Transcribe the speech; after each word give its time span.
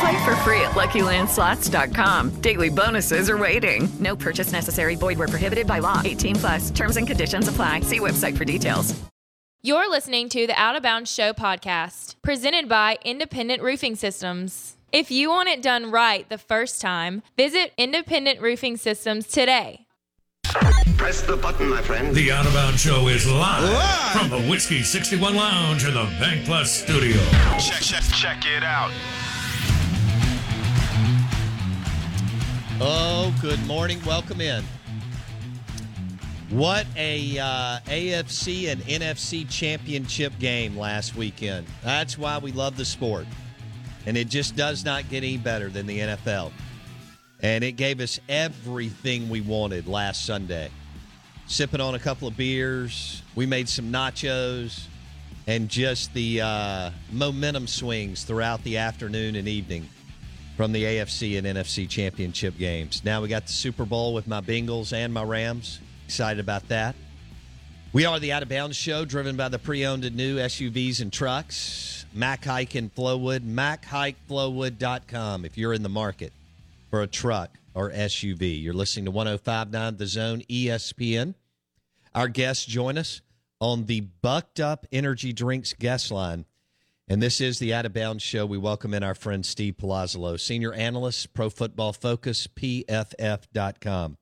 Play 0.00 0.24
for 0.24 0.34
free 0.36 0.60
at 0.60 0.72
LuckyLandSlots.com. 0.72 2.40
Daily 2.40 2.70
bonuses 2.70 3.28
are 3.28 3.38
waiting. 3.38 3.88
No 4.00 4.16
purchase 4.16 4.52
necessary. 4.52 4.96
Void 4.96 5.18
where 5.18 5.28
prohibited 5.28 5.66
by 5.66 5.78
law. 5.80 6.00
18 6.04 6.36
plus. 6.36 6.70
Terms 6.70 6.96
and 6.96 7.06
conditions 7.06 7.48
apply. 7.48 7.80
See 7.80 8.00
website 8.00 8.36
for 8.36 8.44
details. 8.44 8.94
You're 9.66 9.88
listening 9.90 10.28
to 10.28 10.46
the 10.46 10.60
Out 10.60 10.76
of 10.76 10.82
Bounds 10.82 11.10
Show 11.10 11.32
podcast, 11.32 12.16
presented 12.20 12.68
by 12.68 12.98
Independent 13.02 13.62
Roofing 13.62 13.96
Systems. 13.96 14.76
If 14.92 15.10
you 15.10 15.30
want 15.30 15.48
it 15.48 15.62
done 15.62 15.90
right 15.90 16.28
the 16.28 16.36
first 16.36 16.82
time, 16.82 17.22
visit 17.34 17.72
Independent 17.78 18.42
Roofing 18.42 18.76
Systems 18.76 19.26
today. 19.26 19.86
Press 20.98 21.22
the 21.22 21.38
button, 21.38 21.70
my 21.70 21.80
friend. 21.80 22.14
The 22.14 22.30
Out 22.30 22.44
of 22.44 22.52
Bounds 22.52 22.82
Show 22.82 23.08
is 23.08 23.26
live, 23.26 23.64
live, 23.64 24.12
from 24.12 24.28
the 24.28 24.50
Whiskey 24.50 24.82
61 24.82 25.34
Lounge 25.34 25.86
in 25.86 25.94
the 25.94 26.04
BankPlus 26.20 26.66
studio. 26.66 27.16
Check, 27.58 27.80
check, 27.80 28.02
check 28.12 28.44
it 28.44 28.62
out. 28.62 28.92
Oh, 32.86 33.34
good 33.40 33.66
morning. 33.66 33.98
Welcome 34.04 34.42
in. 34.42 34.62
What 36.50 36.86
a 36.98 37.38
uh, 37.38 37.78
AFC 37.86 38.70
and 38.70 38.82
NFC 38.82 39.48
championship 39.48 40.38
game 40.38 40.76
last 40.76 41.16
weekend. 41.16 41.66
That's 41.82 42.18
why 42.18 42.36
we 42.36 42.52
love 42.52 42.76
the 42.76 42.84
sport. 42.84 43.26
And 44.04 44.18
it 44.18 44.28
just 44.28 44.54
does 44.54 44.84
not 44.84 45.08
get 45.08 45.24
any 45.24 45.38
better 45.38 45.70
than 45.70 45.86
the 45.86 45.98
NFL. 45.98 46.52
And 47.40 47.64
it 47.64 47.72
gave 47.72 48.00
us 48.00 48.20
everything 48.28 49.30
we 49.30 49.40
wanted 49.40 49.88
last 49.88 50.26
Sunday. 50.26 50.68
Sipping 51.46 51.80
on 51.80 51.94
a 51.94 51.98
couple 51.98 52.28
of 52.28 52.36
beers, 52.36 53.22
we 53.34 53.46
made 53.46 53.66
some 53.66 53.90
nachos, 53.90 54.88
and 55.46 55.70
just 55.70 56.12
the 56.12 56.42
uh, 56.42 56.90
momentum 57.10 57.66
swings 57.66 58.24
throughout 58.24 58.62
the 58.62 58.76
afternoon 58.76 59.36
and 59.36 59.48
evening 59.48 59.88
from 60.56 60.72
the 60.72 60.84
AFC 60.84 61.38
and 61.38 61.46
NFC 61.46 61.88
championship 61.88 62.56
games. 62.58 63.02
Now 63.04 63.22
we 63.22 63.28
got 63.28 63.46
the 63.46 63.52
Super 63.52 63.84
Bowl 63.84 64.14
with 64.14 64.26
my 64.26 64.40
Bengals 64.40 64.92
and 64.92 65.12
my 65.12 65.22
Rams. 65.22 65.80
Excited 66.06 66.40
about 66.40 66.68
that. 66.68 66.94
We 67.92 68.06
are 68.06 68.18
the 68.18 68.32
Out 68.32 68.42
of 68.42 68.48
Bounds 68.48 68.76
Show, 68.76 69.04
driven 69.04 69.36
by 69.36 69.48
the 69.48 69.58
pre 69.58 69.86
owned 69.86 70.04
and 70.04 70.16
new 70.16 70.38
SUVs 70.38 71.00
and 71.00 71.12
trucks. 71.12 72.06
Mac 72.12 72.44
Hike 72.44 72.76
in 72.76 72.90
Flowood, 72.90 73.40
MacHikeFlowwood.com 73.40 75.44
if 75.44 75.58
you're 75.58 75.72
in 75.72 75.82
the 75.82 75.88
market 75.88 76.32
for 76.90 77.02
a 77.02 77.06
truck 77.06 77.50
or 77.74 77.90
SUV. 77.90 78.62
You're 78.62 78.74
listening 78.74 79.06
to 79.06 79.10
1059 79.10 79.96
The 79.96 80.06
Zone 80.06 80.42
ESPN. 80.42 81.34
Our 82.14 82.28
guests 82.28 82.64
join 82.64 82.98
us 82.98 83.20
on 83.60 83.86
the 83.86 84.00
Bucked 84.00 84.60
Up 84.60 84.86
Energy 84.92 85.32
Drinks 85.32 85.72
guest 85.72 86.10
line. 86.10 86.44
And 87.06 87.22
this 87.22 87.42
is 87.42 87.58
the 87.58 87.74
Out 87.74 87.84
of 87.84 87.92
Bounds 87.92 88.22
Show. 88.22 88.46
We 88.46 88.56
welcome 88.56 88.94
in 88.94 89.02
our 89.02 89.14
friend 89.14 89.44
Steve 89.44 89.76
Palazzolo, 89.76 90.40
senior 90.40 90.72
analyst, 90.72 91.34
Pro 91.34 91.50
Football 91.50 91.92
Focus, 91.92 92.46
PFF.com. 92.46 94.16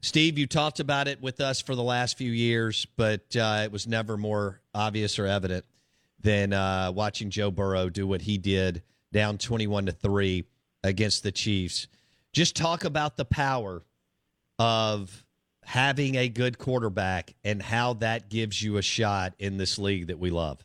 Steve, 0.00 0.38
you 0.38 0.46
talked 0.46 0.80
about 0.80 1.08
it 1.08 1.20
with 1.20 1.42
us 1.42 1.60
for 1.60 1.74
the 1.74 1.82
last 1.82 2.16
few 2.16 2.30
years, 2.30 2.86
but 2.96 3.36
uh, 3.36 3.60
it 3.64 3.70
was 3.70 3.86
never 3.86 4.16
more 4.16 4.62
obvious 4.74 5.18
or 5.18 5.26
evident 5.26 5.66
than 6.20 6.54
uh, 6.54 6.90
watching 6.90 7.28
Joe 7.28 7.50
Burrow 7.50 7.90
do 7.90 8.06
what 8.06 8.22
he 8.22 8.38
did 8.38 8.82
down 9.12 9.36
21 9.36 9.86
to 9.86 9.92
3 9.92 10.44
against 10.84 11.22
the 11.22 11.32
Chiefs. 11.32 11.86
Just 12.32 12.56
talk 12.56 12.84
about 12.84 13.18
the 13.18 13.26
power 13.26 13.82
of 14.58 15.22
having 15.64 16.14
a 16.14 16.30
good 16.30 16.56
quarterback 16.56 17.34
and 17.44 17.60
how 17.60 17.92
that 17.94 18.30
gives 18.30 18.62
you 18.62 18.78
a 18.78 18.82
shot 18.82 19.34
in 19.38 19.58
this 19.58 19.78
league 19.78 20.06
that 20.06 20.18
we 20.18 20.30
love. 20.30 20.64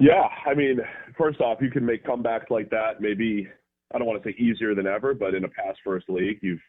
Yeah, 0.00 0.28
I 0.46 0.54
mean, 0.54 0.80
first 1.16 1.42
off, 1.42 1.58
you 1.60 1.70
can 1.70 1.84
make 1.84 2.04
comebacks 2.04 2.48
like 2.48 2.70
that. 2.70 3.00
Maybe 3.00 3.46
I 3.94 3.98
don't 3.98 4.06
want 4.06 4.22
to 4.22 4.30
say 4.30 4.34
easier 4.38 4.74
than 4.74 4.86
ever, 4.86 5.12
but 5.12 5.34
in 5.34 5.44
a 5.44 5.48
pass 5.48 5.76
first 5.84 6.08
league, 6.08 6.38
you've 6.40 6.60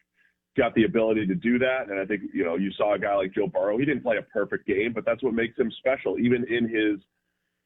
got 0.54 0.74
the 0.74 0.84
ability 0.84 1.26
to 1.26 1.34
do 1.34 1.58
that. 1.58 1.88
And 1.88 1.98
I 1.98 2.04
think 2.04 2.22
you 2.34 2.44
know 2.44 2.56
you 2.56 2.70
saw 2.72 2.94
a 2.94 2.98
guy 2.98 3.14
like 3.16 3.32
Joe 3.32 3.46
Burrow. 3.46 3.78
He 3.78 3.86
didn't 3.86 4.02
play 4.02 4.18
a 4.18 4.22
perfect 4.22 4.66
game, 4.66 4.92
but 4.92 5.06
that's 5.06 5.22
what 5.22 5.32
makes 5.32 5.58
him 5.58 5.72
special. 5.78 6.18
Even 6.18 6.44
in 6.44 6.64
his 6.64 7.00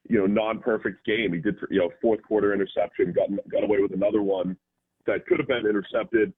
you 0.09 0.21
know 0.21 0.27
non-perfect 0.27 1.05
game, 1.05 1.33
he 1.33 1.41
did 1.41 1.57
you 1.69 1.81
know 1.81 1.91
fourth 2.01 2.23
quarter 2.23 2.55
interception, 2.55 3.13
got 3.13 3.29
got 3.51 3.65
away 3.65 3.81
with 3.81 3.93
another 3.93 4.23
one 4.23 4.57
that 5.07 5.27
could 5.27 5.41
have 5.41 5.49
been 5.49 5.67
intercepted. 5.67 6.33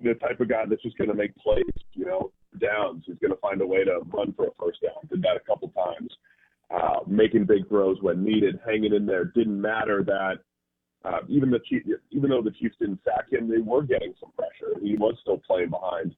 The 0.00 0.14
type 0.14 0.40
of 0.40 0.48
guy 0.48 0.64
that's 0.68 0.82
just 0.82 0.98
going 0.98 1.10
to 1.10 1.16
make 1.16 1.34
plays, 1.36 1.64
you 1.92 2.06
know, 2.06 2.32
downs. 2.60 3.04
He's 3.06 3.18
going 3.18 3.32
to 3.32 3.40
find 3.40 3.60
a 3.60 3.66
way 3.66 3.84
to 3.84 4.00
run 4.12 4.32
for 4.32 4.46
a 4.46 4.50
first 4.58 4.80
down. 4.82 5.08
Did 5.10 5.22
that 5.22 5.36
a 5.36 5.40
couple 5.46 5.68
times 5.68 6.10
uh, 6.70 7.00
making 7.06 7.46
big 7.46 7.68
throws 7.68 7.96
when 8.00 8.22
needed, 8.22 8.58
hanging 8.66 8.94
in 8.94 9.06
there. 9.06 9.24
Didn't 9.24 9.60
matter 9.60 10.02
that 10.04 10.38
uh, 11.04 11.20
even 11.28 11.50
the 11.50 11.60
Chiefs, 11.60 11.86
even 12.10 12.30
though 12.30 12.42
the 12.42 12.50
Chiefs 12.50 12.76
didn't 12.80 13.00
sack 13.04 13.32
him, 13.32 13.48
they 13.48 13.58
were 13.58 13.82
getting 13.82 14.14
some 14.20 14.32
pressure. 14.32 14.78
He 14.82 14.96
was 14.96 15.14
still 15.22 15.40
playing 15.46 15.70
behind 15.70 16.14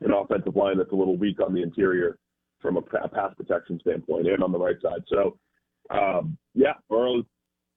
an 0.00 0.12
offensive 0.12 0.56
line 0.56 0.78
that's 0.78 0.92
a 0.92 0.96
little 0.96 1.16
weak 1.16 1.40
on 1.40 1.54
the 1.54 1.62
interior 1.62 2.18
from 2.60 2.76
a 2.76 2.82
pass 2.82 3.32
protection 3.36 3.78
standpoint 3.80 4.26
and 4.26 4.42
on 4.42 4.52
the 4.52 4.58
right 4.58 4.76
side. 4.82 5.02
So, 5.08 5.38
um, 5.90 6.36
yeah, 6.54 6.74
Burrow 6.88 7.22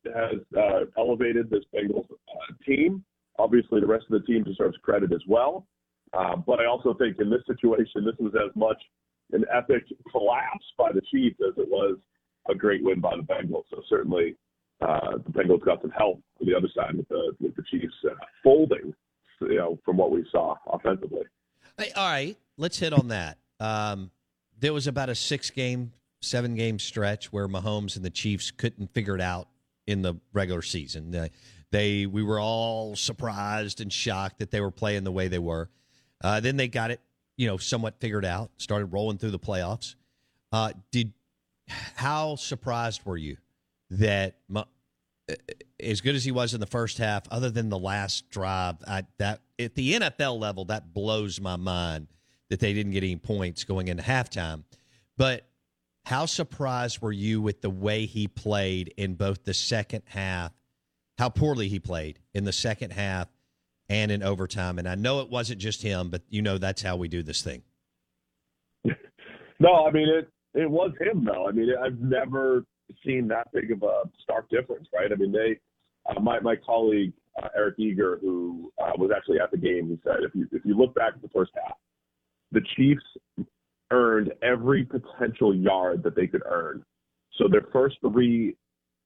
has 0.05 0.39
uh, 0.57 0.85
elevated 0.97 1.49
this 1.49 1.63
Bengals 1.75 2.07
uh, 2.09 2.53
team. 2.65 3.03
Obviously, 3.37 3.81
the 3.81 3.87
rest 3.87 4.05
of 4.09 4.21
the 4.21 4.25
team 4.25 4.43
deserves 4.43 4.77
credit 4.81 5.11
as 5.13 5.21
well. 5.27 5.67
Uh, 6.13 6.35
but 6.37 6.59
I 6.59 6.65
also 6.65 6.93
think 6.93 7.17
in 7.19 7.29
this 7.29 7.41
situation, 7.45 8.03
this 8.03 8.15
was 8.19 8.33
as 8.35 8.55
much 8.55 8.81
an 9.31 9.45
epic 9.53 9.83
collapse 10.11 10.65
by 10.77 10.91
the 10.91 11.01
Chiefs 11.11 11.39
as 11.47 11.57
it 11.57 11.69
was 11.69 11.97
a 12.49 12.55
great 12.55 12.83
win 12.83 12.99
by 12.99 13.15
the 13.15 13.23
Bengals. 13.23 13.63
So 13.69 13.81
certainly 13.89 14.35
uh, 14.81 15.17
the 15.25 15.31
Bengals 15.31 15.63
got 15.63 15.81
some 15.81 15.91
help 15.91 16.21
on 16.39 16.47
the 16.47 16.55
other 16.55 16.69
side 16.75 16.95
with 16.95 17.07
the 17.09 17.35
with 17.39 17.55
the 17.55 17.63
Chiefs 17.69 17.93
uh, 18.05 18.13
folding, 18.43 18.93
you 19.41 19.55
know, 19.55 19.79
from 19.85 19.97
what 19.97 20.11
we 20.11 20.25
saw 20.31 20.55
offensively. 20.67 21.23
Hey, 21.77 21.91
all 21.95 22.09
right, 22.09 22.37
let's 22.57 22.79
hit 22.79 22.93
on 22.93 23.09
that. 23.09 23.37
Um, 23.59 24.11
there 24.57 24.73
was 24.73 24.87
about 24.87 25.09
a 25.09 25.15
six 25.15 25.49
game 25.49 25.93
seven 26.21 26.55
game 26.55 26.79
stretch 26.79 27.31
where 27.31 27.47
Mahomes 27.47 27.95
and 27.95 28.03
the 28.03 28.09
Chiefs 28.09 28.51
couldn't 28.51 28.93
figure 28.93 29.15
it 29.15 29.21
out 29.21 29.47
in 29.87 30.01
the 30.01 30.15
regular 30.33 30.61
season. 30.61 31.11
They, 31.11 31.31
they 31.71 32.05
we 32.05 32.23
were 32.23 32.39
all 32.39 32.95
surprised 32.95 33.81
and 33.81 33.91
shocked 33.91 34.39
that 34.39 34.51
they 34.51 34.61
were 34.61 34.71
playing 34.71 35.03
the 35.03 35.11
way 35.11 35.27
they 35.27 35.39
were. 35.39 35.69
Uh, 36.21 36.39
then 36.39 36.57
they 36.57 36.67
got 36.67 36.91
it, 36.91 36.99
you 37.39 37.47
know, 37.47 37.55
somewhat 37.55 37.95
figured 38.01 38.25
out. 38.25 38.51
Started 38.57 38.87
rolling 38.87 39.17
through 39.17 39.31
the 39.31 39.39
playoffs. 39.39 39.95
Uh, 40.51 40.73
did 40.91 41.13
how 41.95 42.35
surprised 42.35 43.05
were 43.05 43.15
you 43.15 43.37
that 43.91 44.35
as 45.79 46.01
good 46.01 46.15
as 46.15 46.25
he 46.25 46.31
was 46.31 46.53
in 46.53 46.59
the 46.59 46.65
first 46.65 46.97
half, 46.97 47.23
other 47.31 47.49
than 47.49 47.69
the 47.69 47.79
last 47.79 48.29
drive, 48.29 48.75
I, 48.85 49.05
that 49.19 49.39
at 49.57 49.73
the 49.75 49.93
NFL 49.93 50.37
level, 50.37 50.65
that 50.65 50.93
blows 50.93 51.39
my 51.39 51.55
mind 51.55 52.07
that 52.49 52.59
they 52.59 52.73
didn't 52.73 52.91
get 52.91 53.03
any 53.03 53.15
points 53.15 53.63
going 53.63 53.87
into 53.87 54.03
halftime. 54.03 54.63
But 55.15 55.47
how 56.03 56.25
surprised 56.25 57.01
were 57.01 57.13
you 57.13 57.41
with 57.41 57.61
the 57.61 57.69
way 57.69 58.05
he 58.05 58.27
played 58.27 58.93
in 58.97 59.13
both 59.15 59.45
the 59.45 59.53
second 59.53 60.03
half, 60.07 60.51
how 61.17 61.29
poorly 61.29 61.69
he 61.69 61.79
played 61.79 62.19
in 62.33 62.43
the 62.43 62.51
second 62.51 62.91
half 62.91 63.29
and 63.89 64.11
in 64.11 64.23
overtime? 64.23 64.79
And 64.79 64.87
I 64.87 64.95
know 64.95 65.21
it 65.21 65.29
wasn't 65.29 65.59
just 65.59 65.81
him, 65.81 66.09
but 66.09 66.21
you 66.29 66.41
know 66.41 66.57
that's 66.57 66.81
how 66.81 66.95
we 66.95 67.07
do 67.07 67.23
this 67.23 67.41
thing. 67.41 67.63
No, 69.61 69.85
I 69.85 69.91
mean 69.91 70.07
it. 70.07 70.29
It 70.53 70.69
was 70.69 70.91
him 70.99 71.25
though. 71.25 71.47
I 71.47 71.51
mean, 71.51 71.69
I've 71.83 71.99
never 71.99 72.63
seen 73.05 73.27
that 73.27 73.51
big 73.53 73.71
of 73.71 73.83
a 73.83 74.03
stark 74.23 74.49
difference, 74.49 74.87
right? 74.93 75.11
I 75.11 75.15
mean, 75.15 75.31
they, 75.31 75.59
uh, 76.09 76.19
my 76.21 76.39
my 76.39 76.55
colleague 76.55 77.13
uh, 77.41 77.49
Eric 77.55 77.75
Eager, 77.77 78.19
who 78.21 78.71
uh, 78.81 78.91
was 78.97 79.11
actually 79.15 79.39
at 79.39 79.51
the 79.51 79.57
game, 79.57 79.89
he 79.89 79.99
said 80.03 80.23
if 80.23 80.33
you 80.33 80.47
if 80.51 80.63
you 80.65 80.75
look 80.75 80.95
back 80.95 81.13
at 81.15 81.21
the 81.21 81.29
first 81.29 81.51
half, 81.55 81.77
the 82.51 82.61
Chiefs 82.75 83.03
earned 83.91 84.31
every 84.41 84.85
potential 84.85 85.53
yard 85.53 86.03
that 86.03 86.15
they 86.15 86.27
could 86.27 86.43
earn. 86.45 86.83
So 87.37 87.47
their 87.47 87.65
first 87.73 87.97
three 88.01 88.55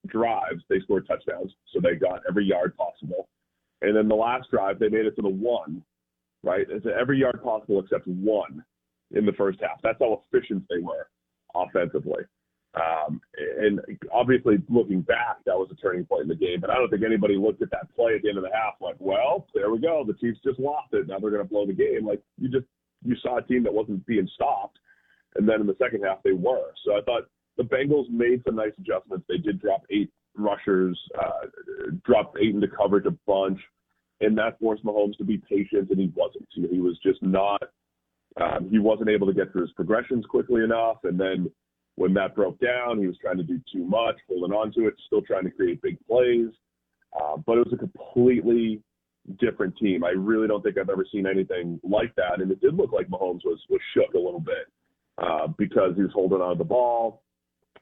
drives, 0.08 0.64
they 0.70 0.80
scored 0.82 1.08
touchdowns, 1.08 1.52
so 1.74 1.80
they 1.82 1.96
got 1.96 2.22
every 2.28 2.46
yard 2.46 2.76
possible. 2.76 3.30
And 3.84 3.96
then 3.96 4.08
the 4.08 4.16
last 4.16 4.50
drive, 4.50 4.80
they 4.80 4.90
made 4.90 5.06
it 5.06 5.16
to 5.18 5.22
the 5.22 5.30
one, 5.30 5.84
right? 6.42 6.66
It's 6.70 6.86
every 7.00 7.20
yard 7.20 7.42
possible 7.44 7.80
except 7.80 8.08
one 8.08 8.64
in 9.12 9.26
the 9.26 9.34
first 9.34 9.60
half. 9.62 9.82
That's 9.84 10.00
how 10.00 10.22
efficient 10.32 10.64
they 10.70 10.82
were 10.82 11.08
offensively. 11.54 12.24
Um, 12.76 13.22
and 13.60 13.80
obviously, 14.12 14.56
looking 14.68 15.02
back, 15.02 15.38
that 15.46 15.56
was 15.56 15.70
a 15.72 15.76
turning 15.76 16.06
point 16.06 16.24
in 16.24 16.28
the 16.28 16.36
game. 16.36 16.60
But 16.60 16.72
I 16.72 16.76
don't 16.76 16.90
think 16.90 17.04
anybody 17.06 17.36
looked 17.36 17.62
at 17.62 17.70
that 17.72 17.94
play 17.96 18.16
at 18.16 18.24
the 18.24 18.30
end 18.30 18.38
of 18.38 18.44
the 18.44 18.50
half 18.54 18.76
like, 18.82 18.96
well, 19.00 19.46
there 19.54 19.70
we 19.70 19.80
go. 19.80 20.04
The 20.08 20.14
Chiefs 20.14 20.40
just 20.44 20.60
lost 20.60 20.94
it. 20.94 21.08
Now 21.08 21.20
they're 21.20 21.30
going 21.30 21.44
to 21.44 21.50
blow 21.50 21.68
the 21.68 21.74
game. 21.74 22.06
Like 22.06 22.22
you 22.40 22.50
just 22.50 22.66
you 23.04 23.16
saw 23.22 23.38
a 23.38 23.44
team 23.44 23.64
that 23.64 23.74
wasn't 23.74 24.06
being 24.08 24.28
stopped, 24.34 24.80
and 25.36 25.48
then 25.48 25.62
in 25.62 25.68
the 25.68 25.76
second 25.78 26.04
half 26.04 26.24
they 26.24 26.32
were. 26.32 26.72
So 26.86 26.94
I 26.94 27.02
thought 27.02 27.30
the 27.58 27.64
Bengals 27.64 28.10
made 28.10 28.42
some 28.46 28.56
nice 28.56 28.74
adjustments. 28.80 29.26
They 29.30 29.38
did 29.38 29.62
drop 29.62 29.84
eight 29.92 30.12
rushers, 30.36 31.00
uh, 31.20 31.48
dropped 32.06 32.38
eight 32.42 32.56
into 32.56 32.68
coverage 32.68 33.06
a 33.06 33.16
bunch, 33.28 33.60
and 34.22 34.38
that 34.38 34.60
forced 34.60 34.84
Mahomes 34.84 35.18
to 35.18 35.24
be 35.24 35.38
patient, 35.38 35.90
and 35.90 36.00
he 36.00 36.12
wasn't. 36.16 36.48
He 36.54 36.80
was 36.80 36.98
just 37.04 37.22
not. 37.22 37.62
Um, 38.40 38.70
he 38.70 38.80
wasn't 38.80 39.10
able 39.10 39.28
to 39.28 39.34
get 39.34 39.52
through 39.52 39.62
his 39.64 39.72
progressions 39.74 40.26
quickly 40.26 40.64
enough, 40.64 40.98
and 41.04 41.20
then 41.20 41.52
when 41.96 42.14
that 42.16 42.36
broke 42.36 42.60
down, 42.60 43.00
he 43.00 43.08
was 43.08 43.18
trying 43.22 43.38
to 43.38 43.44
do 43.44 43.60
too 43.72 43.86
much, 43.86 44.16
holding 44.28 44.56
on 44.56 44.72
to 44.74 44.88
it, 44.88 44.96
still 45.06 45.22
trying 45.22 45.44
to 45.44 45.52
create 45.52 45.82
big 45.82 45.98
plays. 46.08 46.50
Uh, 47.16 47.38
but 47.46 47.58
it 47.58 47.66
was 47.66 47.74
a 47.74 47.78
completely 47.78 48.82
different 49.40 49.78
team. 49.78 50.04
I 50.04 50.10
really 50.10 50.48
don't 50.48 50.64
think 50.64 50.78
I've 50.78 50.90
ever 50.90 51.06
seen 51.12 51.28
anything 51.28 51.80
like 51.84 52.14
that. 52.16 52.42
And 52.42 52.52
it 52.52 52.60
did 52.62 52.76
look 52.76 52.92
like 52.92 53.08
Mahomes 53.08 53.46
was 53.46 53.60
was 53.70 53.80
shook 53.94 54.14
a 54.16 54.18
little 54.18 54.40
bit 54.40 54.68
uh, 55.22 55.48
because 55.58 55.96
he 55.96 56.02
was 56.02 56.12
holding 56.14 56.42
on 56.42 56.54
to 56.54 56.58
the 56.58 56.64
ball. 56.64 57.22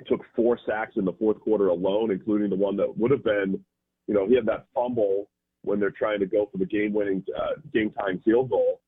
Took 0.08 0.22
four 0.36 0.60
sacks 0.66 0.94
in 0.98 1.06
the 1.06 1.14
fourth 1.14 1.40
quarter 1.42 1.68
alone, 1.68 2.12
including 2.12 2.50
the 2.50 2.56
one 2.56 2.76
that 2.78 2.98
would 2.98 3.12
have 3.12 3.24
been, 3.24 3.60
you 4.08 4.14
know, 4.14 4.28
he 4.28 4.36
had 4.36 4.46
that 4.48 4.66
fumble 4.74 5.30
when 5.64 5.80
they're 5.80 5.92
trying 5.92 6.20
to 6.20 6.26
go 6.26 6.50
for 6.52 6.58
the 6.58 6.66
game-winning 6.66 7.24
uh, 7.38 7.62
game-time 7.72 8.20
field 8.26 8.50
goal 8.50 8.82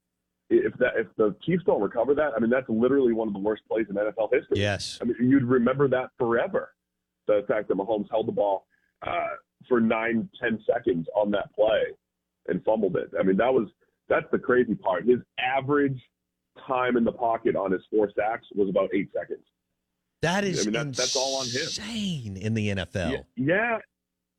if 0.49 0.73
that 0.77 0.93
if 0.95 1.07
the 1.17 1.35
Chiefs 1.43 1.63
don't 1.65 1.81
recover 1.81 2.13
that, 2.15 2.31
I 2.35 2.39
mean 2.39 2.49
that's 2.49 2.67
literally 2.69 3.13
one 3.13 3.27
of 3.27 3.33
the 3.33 3.39
worst 3.39 3.63
plays 3.69 3.85
in 3.89 3.95
NFL 3.95 4.33
history. 4.33 4.59
Yes, 4.59 4.99
I 5.01 5.05
mean 5.05 5.15
you'd 5.19 5.43
remember 5.43 5.87
that 5.89 6.09
forever. 6.17 6.73
The 7.27 7.43
fact 7.47 7.69
that 7.69 7.77
Mahomes 7.77 8.09
held 8.11 8.27
the 8.27 8.33
ball 8.33 8.67
uh, 9.05 9.35
for 9.69 9.79
nine, 9.79 10.29
ten 10.41 10.59
seconds 10.71 11.07
on 11.15 11.31
that 11.31 11.53
play 11.55 11.83
and 12.47 12.63
fumbled 12.63 12.97
it. 12.97 13.11
I 13.19 13.23
mean 13.23 13.37
that 13.37 13.53
was 13.53 13.69
that's 14.09 14.25
the 14.31 14.39
crazy 14.39 14.75
part. 14.75 15.05
His 15.05 15.19
average 15.39 15.99
time 16.67 16.97
in 16.97 17.03
the 17.03 17.11
pocket 17.11 17.55
on 17.55 17.71
his 17.71 17.81
four 17.89 18.11
sacks 18.15 18.45
was 18.53 18.69
about 18.69 18.89
eight 18.93 19.09
seconds. 19.13 19.45
That 20.23 20.45
is 20.45 20.61
I 20.61 20.71
mean, 20.71 20.73
that, 20.73 20.95
that's 20.95 21.17
all 21.17 21.41
on 21.41 21.47
him. 21.47 21.63
Insane 21.63 22.37
in 22.37 22.53
the 22.53 22.69
NFL. 22.69 23.11
Yeah, 23.11 23.17
yeah, 23.35 23.77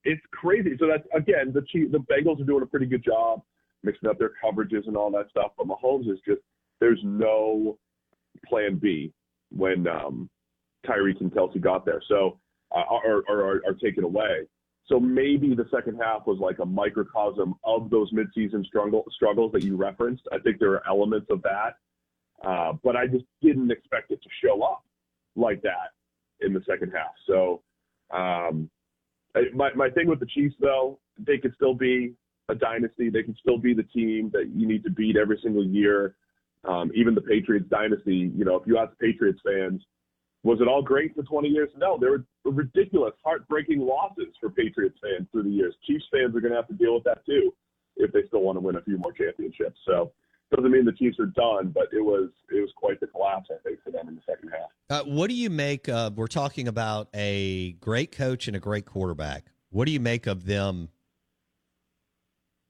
it's 0.04 0.22
crazy. 0.32 0.76
So 0.78 0.86
that's 0.86 1.06
again 1.14 1.52
the 1.52 1.60
Chief, 1.70 1.92
the 1.92 1.98
Bengals 1.98 2.40
are 2.40 2.44
doing 2.44 2.62
a 2.62 2.66
pretty 2.66 2.86
good 2.86 3.04
job 3.04 3.42
mixing 3.82 4.08
up 4.08 4.19
their 4.19 4.32
coverages 4.42 4.88
and 4.88 4.96
all 4.96 5.10
that 5.10 5.28
stuff. 5.28 5.52
But 5.58 5.66
Mahomes 5.66 6.10
is 6.10 6.19
just 6.26 6.40
there's 6.81 7.00
no 7.04 7.76
plan 8.46 8.76
B 8.76 9.12
when 9.50 9.86
um, 9.86 10.31
Tyreek 10.86 11.20
and 11.20 11.31
Kelce 11.31 11.60
got 11.60 11.84
there, 11.84 12.00
so 12.08 12.38
uh, 12.75 12.84
or, 12.90 13.22
or, 13.28 13.42
or 13.42 13.62
are 13.66 13.75
taken 13.75 14.04
away. 14.04 14.48
So 14.87 14.98
maybe 14.98 15.54
the 15.54 15.66
second 15.70 16.00
half 16.02 16.26
was 16.26 16.38
like 16.38 16.60
a 16.60 16.66
microcosm 16.66 17.56
of 17.62 17.90
those 17.90 18.10
midseason 18.12 18.64
struggle, 18.64 19.04
struggles 19.14 19.52
that 19.52 19.62
you 19.62 19.76
referenced. 19.76 20.22
I 20.32 20.38
think 20.38 20.58
there 20.58 20.72
are 20.72 20.88
elements 20.88 21.26
of 21.28 21.42
that, 21.42 21.76
uh, 22.42 22.72
but 22.82 22.96
I 22.96 23.06
just 23.06 23.25
didn't 23.42 23.70
expect 23.70 24.12
it 24.12 24.22
to 24.22 24.28
show 24.42 24.62
up 24.62 24.82
like 25.36 25.62
that 25.62 25.92
in 26.40 26.52
the 26.52 26.62
second 26.69 26.92
half. 26.92 27.12
So 27.26 27.62
um, 28.10 28.70
my 29.54 29.70
my 29.75 29.90
thing 29.90 30.08
with 30.08 30.20
the 30.20 30.26
Chiefs 30.26 30.54
though, 30.60 30.98
they 31.19 31.38
could 31.38 31.54
still 31.54 31.75
be 31.75 32.14
a 32.48 32.54
dynasty. 32.54 33.10
They 33.10 33.22
can 33.22 33.36
still 33.40 33.58
be 33.58 33.75
the 33.75 33.84
team 33.84 34.31
that 34.32 34.50
you 34.54 34.66
need 34.69 34.84
to 34.84 34.90
beat 34.90 35.16
every 35.16 35.38
single 35.42 35.64
year. 35.64 36.14
Um, 36.64 36.90
even 36.94 37.14
the 37.14 37.20
Patriots 37.20 37.66
dynasty, 37.69 38.32
you 38.34 38.44
know, 38.44 38.56
if 38.56 38.66
you 38.66 38.78
ask 38.78 38.98
Patriots 38.98 39.40
fans, 39.44 39.82
was 40.44 40.60
it 40.60 40.69
all 40.69 40.82
great 40.82 41.14
for 41.14 41.22
20 41.22 41.48
years? 41.48 41.70
No, 41.76 41.98
there 41.98 42.10
were 42.10 42.52
ridiculous, 42.52 43.12
heartbreaking 43.22 43.80
losses 43.80 44.34
for 44.40 44.50
Patriots 44.50 44.98
fans 45.02 45.26
through 45.32 45.44
the 45.44 45.50
years. 45.50 45.75
Chiefs 45.87 46.04
fans 46.12 46.34
are 46.37 46.40
going 46.40 46.52
to 46.52 46.56
have 46.56 46.69
to 46.69 46.75
deal 46.75 46.94
with 46.94 47.04
that 47.04 47.25
too 47.26 47.52
if 47.96 48.12
they 48.12 48.26
still 48.26 48.40
want 48.40 48.56
to 48.56 48.60
win 48.60 48.76
a 48.76 48.82
few 48.82 48.98
more 48.98 49.12
championships. 49.12 49.78
So 49.87 50.12
doesn't 50.56 50.70
mean 50.70 50.84
the 50.84 50.92
Chiefs 50.92 51.18
are 51.18 51.26
done, 51.26 51.72
but 51.74 51.88
it 51.92 52.00
was 52.00 52.30
it 52.50 52.60
was 52.60 52.70
quite 52.76 53.00
the 53.00 53.06
collapse 53.06 53.48
I 53.50 53.56
think 53.66 53.82
for 53.82 53.90
them 53.90 54.08
in 54.08 54.14
the 54.14 54.22
second 54.26 54.50
half. 54.50 54.70
Uh, 54.90 55.08
what 55.08 55.28
do 55.28 55.34
you 55.34 55.50
make? 55.50 55.88
of 55.88 56.16
We're 56.16 56.26
talking 56.26 56.68
about 56.68 57.08
a 57.14 57.73
great 57.80 58.12
coach 58.12 58.49
and 58.49 58.56
a 58.56 58.61
great 58.61 58.84
quarterback. 58.84 59.46
What 59.70 59.87
do 59.87 59.92
you 59.92 60.00
make 60.00 60.26
of 60.26 60.46
them 60.46 60.90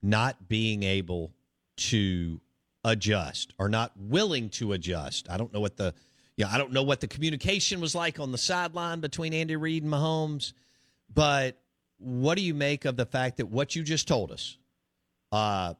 not 0.02 0.48
being 0.48 0.82
able 0.82 1.32
to 1.76 2.40
adjust 2.84 3.54
or 3.58 3.68
not 3.68 3.92
willing 3.96 4.50
to 4.50 4.74
adjust. 4.74 5.28
I 5.30 5.36
don't 5.36 5.52
know 5.52 5.60
what 5.60 5.76
the 5.76 5.94
yeah, 6.36 6.48
I 6.50 6.58
don't 6.58 6.72
know 6.72 6.82
what 6.82 7.00
the 7.00 7.06
communication 7.06 7.80
was 7.80 7.94
like 7.94 8.18
on 8.18 8.32
the 8.32 8.38
sideline 8.38 9.00
between 9.00 9.32
Andy 9.32 9.56
Reid 9.56 9.84
and 9.84 9.92
Mahomes, 9.92 10.52
but 11.12 11.60
what 11.98 12.36
do 12.36 12.42
you 12.42 12.54
make 12.54 12.84
of 12.84 12.96
the 12.96 13.06
fact 13.06 13.36
that 13.36 13.46
what 13.46 13.76
you 13.76 13.84
just 13.84 14.08
told 14.08 14.32
us, 14.32 14.58
uh, 15.30 15.74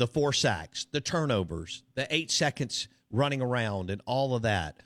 the 0.00 0.06
four 0.06 0.32
sacks, 0.32 0.86
the 0.92 1.00
turnovers, 1.00 1.84
the 1.94 2.06
eight 2.12 2.30
seconds 2.30 2.88
running 3.12 3.42
around, 3.42 3.90
and 3.90 4.00
all 4.06 4.34
of 4.34 4.42
that? 4.42 4.82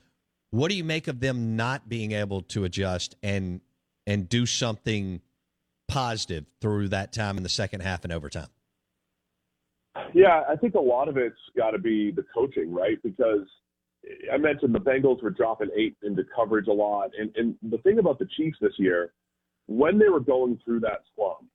What 0.51 0.71
do 0.71 0.77
you 0.77 0.83
make 0.83 1.07
of 1.07 1.21
them 1.21 1.55
not 1.57 1.89
being 1.89 2.11
able 2.13 2.43
to 2.43 2.65
adjust 2.65 3.15
and 3.23 3.61
and 4.07 4.29
do 4.29 4.45
something 4.45 5.21
positive 5.87 6.45
through 6.61 6.89
that 6.89 7.13
time 7.13 7.37
in 7.37 7.45
the 7.45 7.49
second 7.49 7.81
half 7.81 8.03
and 8.03 8.13
overtime? 8.13 8.49
Yeah, 10.13 10.43
I 10.49 10.57
think 10.57 10.75
a 10.75 10.81
lot 10.81 11.09
of 11.09 11.17
it's 11.17 11.39
got 11.57 11.71
to 11.71 11.79
be 11.79 12.11
the 12.11 12.25
coaching, 12.35 12.73
right? 12.73 13.01
Because 13.03 13.47
I 14.33 14.37
mentioned 14.37 14.75
the 14.75 14.81
Bengals 14.81 15.23
were 15.23 15.31
dropping 15.31 15.69
eight 15.77 15.97
into 16.03 16.25
coverage 16.35 16.67
a 16.67 16.73
lot, 16.73 17.11
and 17.17 17.31
and 17.37 17.55
the 17.71 17.79
thing 17.79 18.01
about 18.01 18.19
the 18.19 18.27
Chiefs 18.37 18.59
this 18.61 18.75
year, 18.79 19.13
when 19.67 19.97
they 19.97 20.09
were 20.09 20.21
going 20.21 20.59
through 20.65 20.81
that 20.81 21.03
slump, 21.15 21.47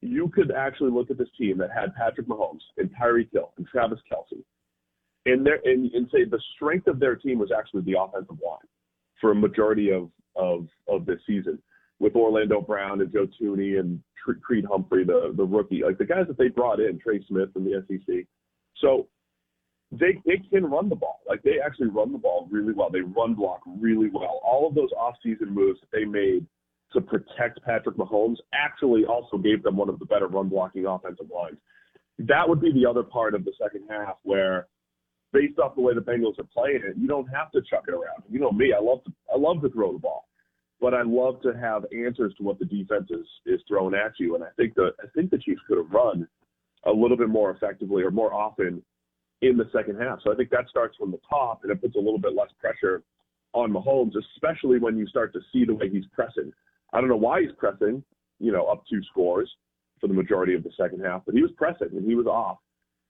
you 0.00 0.28
could 0.28 0.52
actually 0.52 0.90
look 0.90 1.10
at 1.10 1.18
this 1.18 1.28
team 1.36 1.58
that 1.58 1.70
had 1.70 1.94
Patrick 1.94 2.28
Mahomes 2.28 2.60
and 2.76 2.90
Tyreek 2.94 3.32
Hill 3.32 3.52
and 3.56 3.66
Travis 3.66 3.98
Kelce, 4.10 4.42
and 5.26 5.44
there 5.44 5.60
and, 5.64 5.90
and 5.92 6.08
say 6.12 6.24
the 6.24 6.40
strength 6.54 6.86
of 6.86 7.00
their 7.00 7.16
team 7.16 7.38
was 7.38 7.50
actually 7.56 7.82
the 7.82 7.98
offensive 7.98 8.38
line 8.44 8.58
for 9.20 9.32
a 9.32 9.34
majority 9.34 9.90
of 9.90 10.10
of 10.36 10.68
of 10.88 11.04
this 11.06 11.18
season 11.26 11.58
with 11.98 12.14
Orlando 12.14 12.60
Brown 12.60 13.00
and 13.00 13.12
Joe 13.12 13.26
Thuney 13.40 13.80
and 13.80 14.00
Creed 14.42 14.64
Humphrey, 14.70 15.04
the 15.04 15.32
the 15.36 15.44
rookie, 15.44 15.82
like 15.84 15.98
the 15.98 16.04
guys 16.04 16.26
that 16.28 16.38
they 16.38 16.48
brought 16.48 16.80
in, 16.80 16.98
Trey 16.98 17.24
Smith 17.26 17.52
from 17.52 17.64
the 17.64 17.84
SEC. 17.88 18.26
So 18.80 19.08
they 19.90 20.20
they 20.26 20.38
can 20.50 20.64
run 20.66 20.88
the 20.88 20.96
ball. 20.96 21.20
Like 21.28 21.42
they 21.42 21.58
actually 21.64 21.88
run 21.88 22.12
the 22.12 22.18
ball 22.18 22.46
really 22.50 22.72
well. 22.72 22.90
They 22.90 23.00
run 23.00 23.34
block 23.34 23.60
really 23.66 24.10
well. 24.10 24.40
All 24.44 24.68
of 24.68 24.74
those 24.74 24.90
offseason 24.92 25.48
moves 25.48 25.80
that 25.80 25.90
they 25.92 26.04
made 26.04 26.46
to 26.92 27.00
protect 27.00 27.62
Patrick 27.64 27.96
Mahomes 27.96 28.36
actually 28.52 29.04
also 29.04 29.36
gave 29.36 29.62
them 29.62 29.76
one 29.76 29.88
of 29.88 29.98
the 29.98 30.06
better 30.06 30.26
run 30.26 30.48
blocking 30.48 30.86
offensive 30.86 31.26
lines. 31.34 31.58
That 32.18 32.48
would 32.48 32.60
be 32.60 32.72
the 32.72 32.86
other 32.86 33.02
part 33.02 33.34
of 33.34 33.44
the 33.44 33.52
second 33.60 33.84
half 33.88 34.16
where 34.22 34.66
based 35.32 35.58
off 35.58 35.74
the 35.74 35.80
way 35.80 35.94
the 35.94 36.00
Bengals 36.00 36.38
are 36.38 36.48
playing 36.52 36.80
it, 36.84 36.96
you 36.96 37.06
don't 37.06 37.28
have 37.28 37.50
to 37.52 37.60
chuck 37.68 37.84
it 37.86 37.92
around. 37.92 38.22
You 38.30 38.40
know 38.40 38.50
me, 38.50 38.72
I 38.72 38.80
love 38.80 39.04
to 39.04 39.12
I 39.32 39.38
love 39.38 39.60
to 39.62 39.70
throw 39.70 39.92
the 39.92 39.98
ball, 39.98 40.26
but 40.80 40.94
I 40.94 41.02
love 41.02 41.40
to 41.42 41.52
have 41.52 41.84
answers 41.92 42.34
to 42.38 42.42
what 42.42 42.58
the 42.58 42.64
defense 42.64 43.08
is 43.10 43.26
is 43.46 43.60
throwing 43.68 43.94
at 43.94 44.12
you. 44.18 44.34
And 44.34 44.42
I 44.42 44.48
think 44.56 44.74
the 44.74 44.90
I 45.00 45.06
think 45.14 45.30
the 45.30 45.38
Chiefs 45.38 45.60
could 45.68 45.78
have 45.78 45.90
run 45.90 46.26
a 46.86 46.92
little 46.92 47.16
bit 47.16 47.28
more 47.28 47.50
effectively 47.50 48.02
or 48.02 48.10
more 48.10 48.32
often 48.32 48.82
in 49.42 49.56
the 49.56 49.68
second 49.72 50.00
half. 50.00 50.20
So 50.22 50.32
I 50.32 50.36
think 50.36 50.50
that 50.50 50.68
starts 50.68 50.96
from 50.96 51.10
the 51.10 51.20
top 51.28 51.60
and 51.62 51.70
it 51.70 51.80
puts 51.80 51.96
a 51.96 52.00
little 52.00 52.18
bit 52.18 52.34
less 52.34 52.50
pressure 52.58 53.02
on 53.52 53.72
Mahomes, 53.72 54.12
especially 54.34 54.78
when 54.78 54.96
you 54.96 55.06
start 55.06 55.32
to 55.32 55.40
see 55.52 55.64
the 55.64 55.74
way 55.74 55.88
he's 55.88 56.06
pressing. 56.12 56.52
I 56.92 57.00
don't 57.00 57.08
know 57.08 57.16
why 57.16 57.42
he's 57.42 57.52
pressing, 57.58 58.02
you 58.38 58.52
know, 58.52 58.66
up 58.66 58.82
two 58.88 59.02
scores 59.10 59.50
for 60.00 60.06
the 60.06 60.14
majority 60.14 60.54
of 60.54 60.62
the 60.62 60.70
second 60.76 61.04
half, 61.04 61.22
but 61.26 61.34
he 61.34 61.42
was 61.42 61.50
pressing 61.56 61.88
and 61.92 62.06
he 62.06 62.14
was 62.14 62.26
off. 62.26 62.58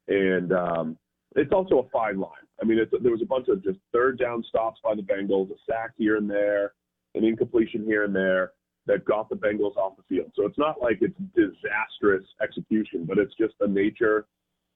And 0.08 0.52
um, 0.52 0.98
it's 1.36 1.52
also 1.52 1.80
a 1.80 1.88
fine 1.90 2.18
line. 2.18 2.30
I 2.60 2.64
mean, 2.64 2.78
there 2.78 3.12
was 3.12 3.22
a 3.22 3.26
bunch 3.26 3.48
of 3.48 3.62
just 3.62 3.78
third 3.92 4.18
down 4.18 4.42
stops 4.48 4.80
by 4.82 4.94
the 4.94 5.02
Bengals, 5.02 5.50
a 5.50 5.54
sack 5.66 5.92
here 5.96 6.16
and 6.16 6.28
there, 6.28 6.72
an 7.14 7.24
incompletion 7.24 7.84
here 7.84 8.04
and 8.04 8.14
there 8.14 8.52
that 8.86 9.04
got 9.04 9.28
the 9.28 9.36
Bengals 9.36 9.76
off 9.76 9.96
the 9.96 10.02
field. 10.08 10.32
So 10.34 10.46
it's 10.46 10.58
not 10.58 10.80
like 10.80 10.98
it's 11.00 11.14
disastrous 11.36 12.24
execution, 12.42 13.04
but 13.04 13.18
it's 13.18 13.34
just 13.38 13.54
the 13.60 13.68
nature 13.68 14.26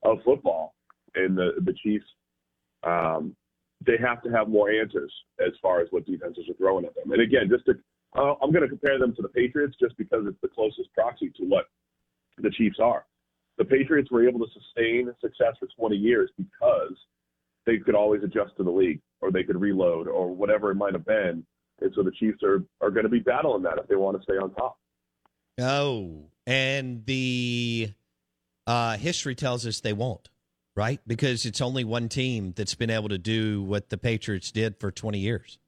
of 0.05 0.19
football. 0.25 0.75
And 1.15 1.37
the 1.37 1.53
the 1.65 1.75
Chiefs, 1.83 2.07
um, 2.85 3.35
they 3.85 3.97
have 4.01 4.23
to 4.23 4.31
have 4.31 4.49
more 4.49 4.71
answers 4.71 5.13
as 5.41 5.53
far 5.61 5.81
as 5.81 5.89
what 5.91 6.07
defenses 6.07 6.45
are 6.49 6.55
throwing 6.55 6.85
at 6.85 6.95
them. 6.95 7.11
And 7.11 7.21
again, 7.21 7.49
just 7.51 7.67
to, 7.67 7.75
uh, 8.17 8.35
I'm 8.43 8.53
going 8.53 8.63
to 8.63 8.69
compare 8.69 8.99
them 8.99 9.15
to 9.17 9.23
the 9.23 9.29
Patriots 9.29 9.77
just 9.81 9.97
because 9.97 10.25
it's 10.27 10.41
the 10.43 10.49
closest 10.49 10.93
proxy 10.93 11.33
to 11.37 11.45
what 11.45 11.67
the 12.39 12.51
Chiefs 12.51 12.77
are. 12.83 13.07
The 13.59 13.65
Patriots 13.65 14.11
were 14.11 14.27
able 14.27 14.41
to 14.41 14.53
sustain 14.53 15.13
success 15.21 15.55
for 15.59 15.69
20 15.79 15.97
years 15.97 16.31
because 16.37 16.95
they 17.67 17.79
could 17.79 17.95
always 17.95 18.23
adjust 18.23 18.57
to 18.57 18.65
the 18.65 18.71
league 18.71 19.01
or 19.21 19.31
they 19.31 19.45
could 19.45 19.61
reload 19.61 20.09
or 20.09 20.35
whatever 20.35 20.71
it 20.71 20.75
might 20.75 20.95
have 20.95 21.07
been. 21.07 21.45
And 21.81 21.93
so 21.95 22.03
the 22.03 22.13
Chiefs 22.13 22.43
are, 22.43 22.63
are 22.81 22.91
going 22.91 23.05
to 23.05 23.11
be 23.11 23.21
battling 23.21 23.63
that 23.63 23.79
if 23.79 23.89
they 23.89 23.97
want 23.97 24.17
to 24.17 24.23
stay 24.23 24.35
on 24.35 24.53
top. 24.55 24.79
Oh, 25.61 26.25
and 26.47 27.05
the 27.07 27.93
uh, 28.67 28.97
history 28.97 29.35
tells 29.35 29.67
us 29.67 29.81
they 29.81 29.93
won't, 29.93 30.29
right? 30.77 31.01
Because 31.07 31.45
it's 31.45 31.61
only 31.61 31.85
one 31.85 32.09
team 32.09 32.53
that's 32.57 32.75
been 32.75 32.91
able 32.91 33.09
to 33.11 33.19
do 33.19 33.63
what 33.63 33.91
the 33.91 33.99
Patriots 33.99 34.51
did 34.51 34.79
for 34.79 34.91
20 34.91 35.19
years. 35.19 35.59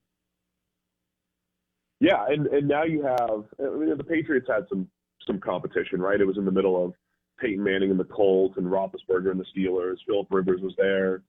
Yeah, 2.00 2.24
and, 2.28 2.46
and 2.48 2.68
now 2.68 2.84
you 2.84 3.02
have 3.02 3.44
I 3.58 3.76
mean, 3.76 3.96
the 3.96 4.04
Patriots 4.04 4.48
had 4.48 4.66
some 4.68 4.88
some 5.26 5.40
competition, 5.40 6.00
right? 6.00 6.20
It 6.20 6.26
was 6.26 6.38
in 6.38 6.44
the 6.44 6.52
middle 6.52 6.84
of 6.84 6.92
Peyton 7.40 7.62
Manning 7.62 7.90
and 7.90 7.98
the 7.98 8.04
Colts 8.04 8.56
and 8.58 8.66
Roethlisberger 8.66 9.30
and 9.30 9.40
the 9.40 9.46
Steelers. 9.56 9.96
Philip 10.06 10.28
Rivers 10.30 10.60
was 10.60 10.74
there. 10.76 11.22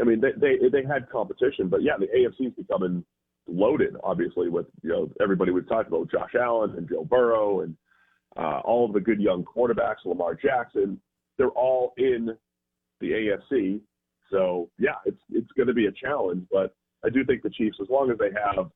I 0.00 0.04
mean, 0.04 0.20
they 0.20 0.32
they 0.36 0.68
they 0.70 0.86
had 0.86 1.08
competition, 1.10 1.68
but 1.68 1.82
yeah, 1.82 1.96
the 1.98 2.06
AFC 2.06 2.48
is 2.48 2.54
becoming 2.54 3.04
loaded, 3.46 3.96
obviously, 4.02 4.48
with 4.48 4.66
you 4.82 4.90
know 4.90 5.10
everybody 5.20 5.50
we've 5.50 5.68
talked 5.68 5.88
about, 5.88 6.10
Josh 6.10 6.34
Allen 6.40 6.74
and 6.76 6.88
Joe 6.88 7.04
Burrow 7.04 7.60
and 7.60 7.76
uh, 8.36 8.60
all 8.64 8.86
of 8.86 8.92
the 8.92 9.00
good 9.00 9.20
young 9.20 9.44
quarterbacks, 9.44 10.04
Lamar 10.04 10.34
Jackson. 10.34 11.00
They're 11.36 11.48
all 11.48 11.92
in 11.96 12.30
the 13.00 13.10
AFC, 13.10 13.80
so 14.30 14.70
yeah, 14.78 14.94
it's 15.04 15.20
it's 15.30 15.50
going 15.52 15.68
to 15.68 15.74
be 15.74 15.86
a 15.86 15.92
challenge. 15.92 16.46
But 16.50 16.74
I 17.04 17.10
do 17.10 17.24
think 17.24 17.42
the 17.42 17.50
Chiefs, 17.50 17.78
as 17.82 17.88
long 17.90 18.10
as 18.10 18.18
they 18.18 18.30
have 18.44 18.70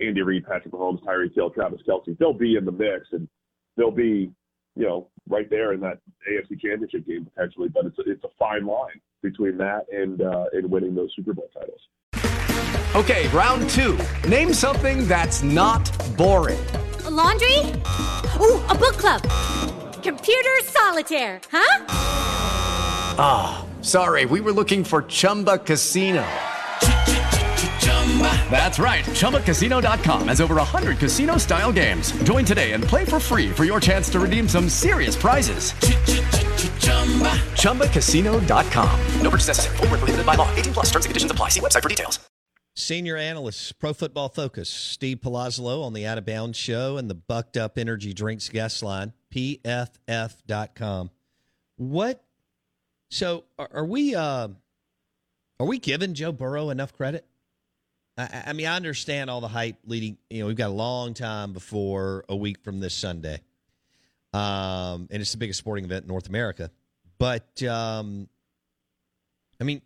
Andy 0.00 0.22
Reid, 0.22 0.44
Patrick 0.44 0.72
Mahomes, 0.72 1.02
Tyreek 1.02 1.34
Hill, 1.34 1.50
Travis 1.50 1.80
Kelce, 1.88 2.16
they'll 2.18 2.32
be 2.32 2.56
in 2.56 2.64
the 2.64 2.72
mix 2.72 3.08
and 3.12 3.28
they'll 3.76 3.90
be 3.90 4.30
you 4.74 4.86
know 4.86 5.08
right 5.28 5.48
there 5.50 5.72
in 5.72 5.80
that 5.80 5.98
AFC 6.30 6.60
Championship 6.60 7.06
game 7.06 7.26
potentially. 7.26 7.68
But 7.68 7.86
it's 7.86 7.98
a, 7.98 8.10
it's 8.10 8.24
a 8.24 8.28
fine 8.38 8.66
line 8.66 9.00
between 9.22 9.56
that 9.58 9.86
and 9.92 10.20
uh, 10.20 10.46
and 10.52 10.70
winning 10.70 10.94
those 10.94 11.12
Super 11.16 11.34
Bowl 11.34 11.48
titles. 11.54 11.80
Okay, 12.94 13.26
round 13.28 13.70
two. 13.70 13.98
Name 14.28 14.52
something 14.52 15.08
that's 15.08 15.42
not 15.42 15.90
boring. 16.16 16.62
A 17.06 17.10
laundry? 17.10 17.58
Ooh, 18.38 18.60
a 18.68 18.74
book 18.74 18.98
club. 18.98 19.22
Computer 20.02 20.50
solitaire, 20.64 21.40
huh? 21.50 21.86
Ah, 23.18 23.64
oh, 23.64 23.82
sorry, 23.82 24.26
we 24.26 24.40
were 24.40 24.52
looking 24.52 24.84
for 24.84 25.02
Chumba 25.02 25.58
Casino. 25.58 26.26
That's 28.50 28.78
right. 28.78 29.04
ChumbaCasino.com 29.04 30.28
has 30.28 30.42
over 30.42 30.56
100 30.56 30.98
casino 30.98 31.38
style 31.38 31.72
games. 31.72 32.12
Join 32.24 32.44
today 32.44 32.72
and 32.72 32.84
play 32.84 33.06
for 33.06 33.18
free 33.18 33.48
for 33.50 33.64
your 33.64 33.80
chance 33.80 34.10
to 34.10 34.20
redeem 34.20 34.46
some 34.46 34.68
serious 34.68 35.16
prizes. 35.16 35.72
ChumbaCasino.com. 37.62 39.00
No 39.22 39.30
purchase 39.30 39.48
necessary. 39.48 39.76
Full 39.78 39.86
prohibited 39.86 40.26
by 40.26 40.34
law. 40.34 40.54
18 40.54 40.74
plus 40.74 40.86
terms 40.90 41.06
and 41.06 41.10
conditions 41.10 41.30
apply. 41.32 41.48
See 41.48 41.60
website 41.60 41.82
for 41.82 41.88
details. 41.88 42.20
Senior 42.74 43.18
analyst, 43.18 43.78
Pro 43.78 43.92
Football 43.92 44.30
Focus, 44.30 44.70
Steve 44.70 45.18
Palazzolo 45.18 45.84
on 45.84 45.92
the 45.92 46.06
Out 46.06 46.16
of 46.16 46.24
Bounds 46.24 46.56
show 46.56 46.96
and 46.96 47.10
the 47.10 47.14
Bucked 47.14 47.58
Up 47.58 47.76
Energy 47.76 48.14
Drinks 48.14 48.48
guest 48.48 48.82
line, 48.82 49.12
pff.com. 49.30 51.10
What? 51.76 52.24
So 53.10 53.44
are, 53.58 53.68
are 53.74 53.84
we? 53.84 54.14
Uh, 54.14 54.48
are 55.60 55.66
we 55.66 55.78
giving 55.78 56.14
Joe 56.14 56.32
Burrow 56.32 56.70
enough 56.70 56.94
credit? 56.94 57.26
I, 58.16 58.44
I 58.48 58.52
mean, 58.52 58.66
I 58.66 58.76
understand 58.76 59.30
all 59.30 59.40
the 59.40 59.48
hype 59.48 59.76
leading. 59.86 60.18
You 60.30 60.40
know, 60.40 60.46
we've 60.46 60.56
got 60.56 60.68
a 60.68 60.74
long 60.74 61.14
time 61.14 61.52
before 61.52 62.24
a 62.28 62.36
week 62.36 62.62
from 62.62 62.80
this 62.80 62.94
Sunday, 62.94 63.40
um, 64.32 65.08
and 65.10 65.20
it's 65.20 65.32
the 65.32 65.38
biggest 65.38 65.58
sporting 65.58 65.84
event 65.84 66.04
in 66.04 66.08
North 66.08 66.28
America. 66.28 66.70
But 67.18 67.62
um, 67.62 68.28
I 69.60 69.64
mean, 69.64 69.80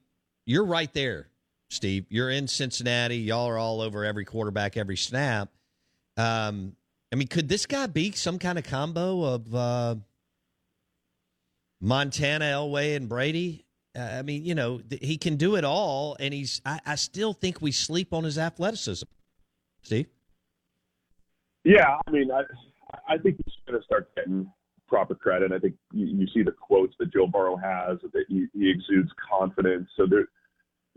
you're 0.47 0.64
right 0.64 0.92
there, 0.95 1.28
Steve. 1.68 2.06
You're 2.09 2.30
in 2.30 2.49
Cincinnati. 2.49 3.18
Y'all 3.18 3.49
are 3.49 3.59
all 3.59 3.80
over 3.80 4.04
every 4.04 4.25
quarterback, 4.25 4.76
every 4.76 4.97
snap. 4.97 5.50
Um, 6.16 6.76
I 7.12 7.16
mean, 7.16 7.28
could 7.28 7.49
this 7.49 7.66
guy 7.66 7.87
be 7.87 8.12
some 8.12 8.38
kind 8.38 8.59
of 8.59 8.64
combo 8.64 9.23
of 9.23 9.54
uh, 9.54 9.97
Montana, 11.80 12.47
Elway, 12.47 12.97
and 12.97 13.09
Brady? 13.09 13.65
Uh, 13.96 14.02
I 14.02 14.22
mean, 14.22 14.44
you 14.44 14.54
know, 14.54 14.80
he 15.00 15.16
can 15.16 15.36
do 15.36 15.56
it 15.56 15.64
all, 15.64 16.16
and 16.20 16.34
he's. 16.34 16.60
I, 16.66 16.80
I 16.84 16.94
still 16.96 17.32
think 17.32 17.62
we 17.62 17.72
sleep 17.72 18.12
on 18.12 18.24
his 18.24 18.38
athleticism. 18.38 19.06
Steve. 19.82 20.06
Yeah, 21.64 21.96
I 22.06 22.10
mean, 22.10 22.30
I 22.30 22.42
I 23.08 23.18
think 23.18 23.36
he's 23.44 23.54
going 23.66 23.80
to 23.80 23.84
start 23.84 24.14
getting 24.14 24.50
proper 24.88 25.14
credit. 25.14 25.52
I 25.52 25.58
think 25.58 25.74
you, 25.92 26.06
you 26.06 26.26
see 26.32 26.42
the 26.42 26.52
quotes 26.52 26.94
that 26.98 27.12
Joe 27.12 27.26
Burrow 27.26 27.56
has 27.56 27.98
that 28.12 28.24
he, 28.28 28.46
he 28.52 28.70
exudes 28.70 29.10
confidence. 29.30 29.88
So 29.96 30.06
there 30.06 30.26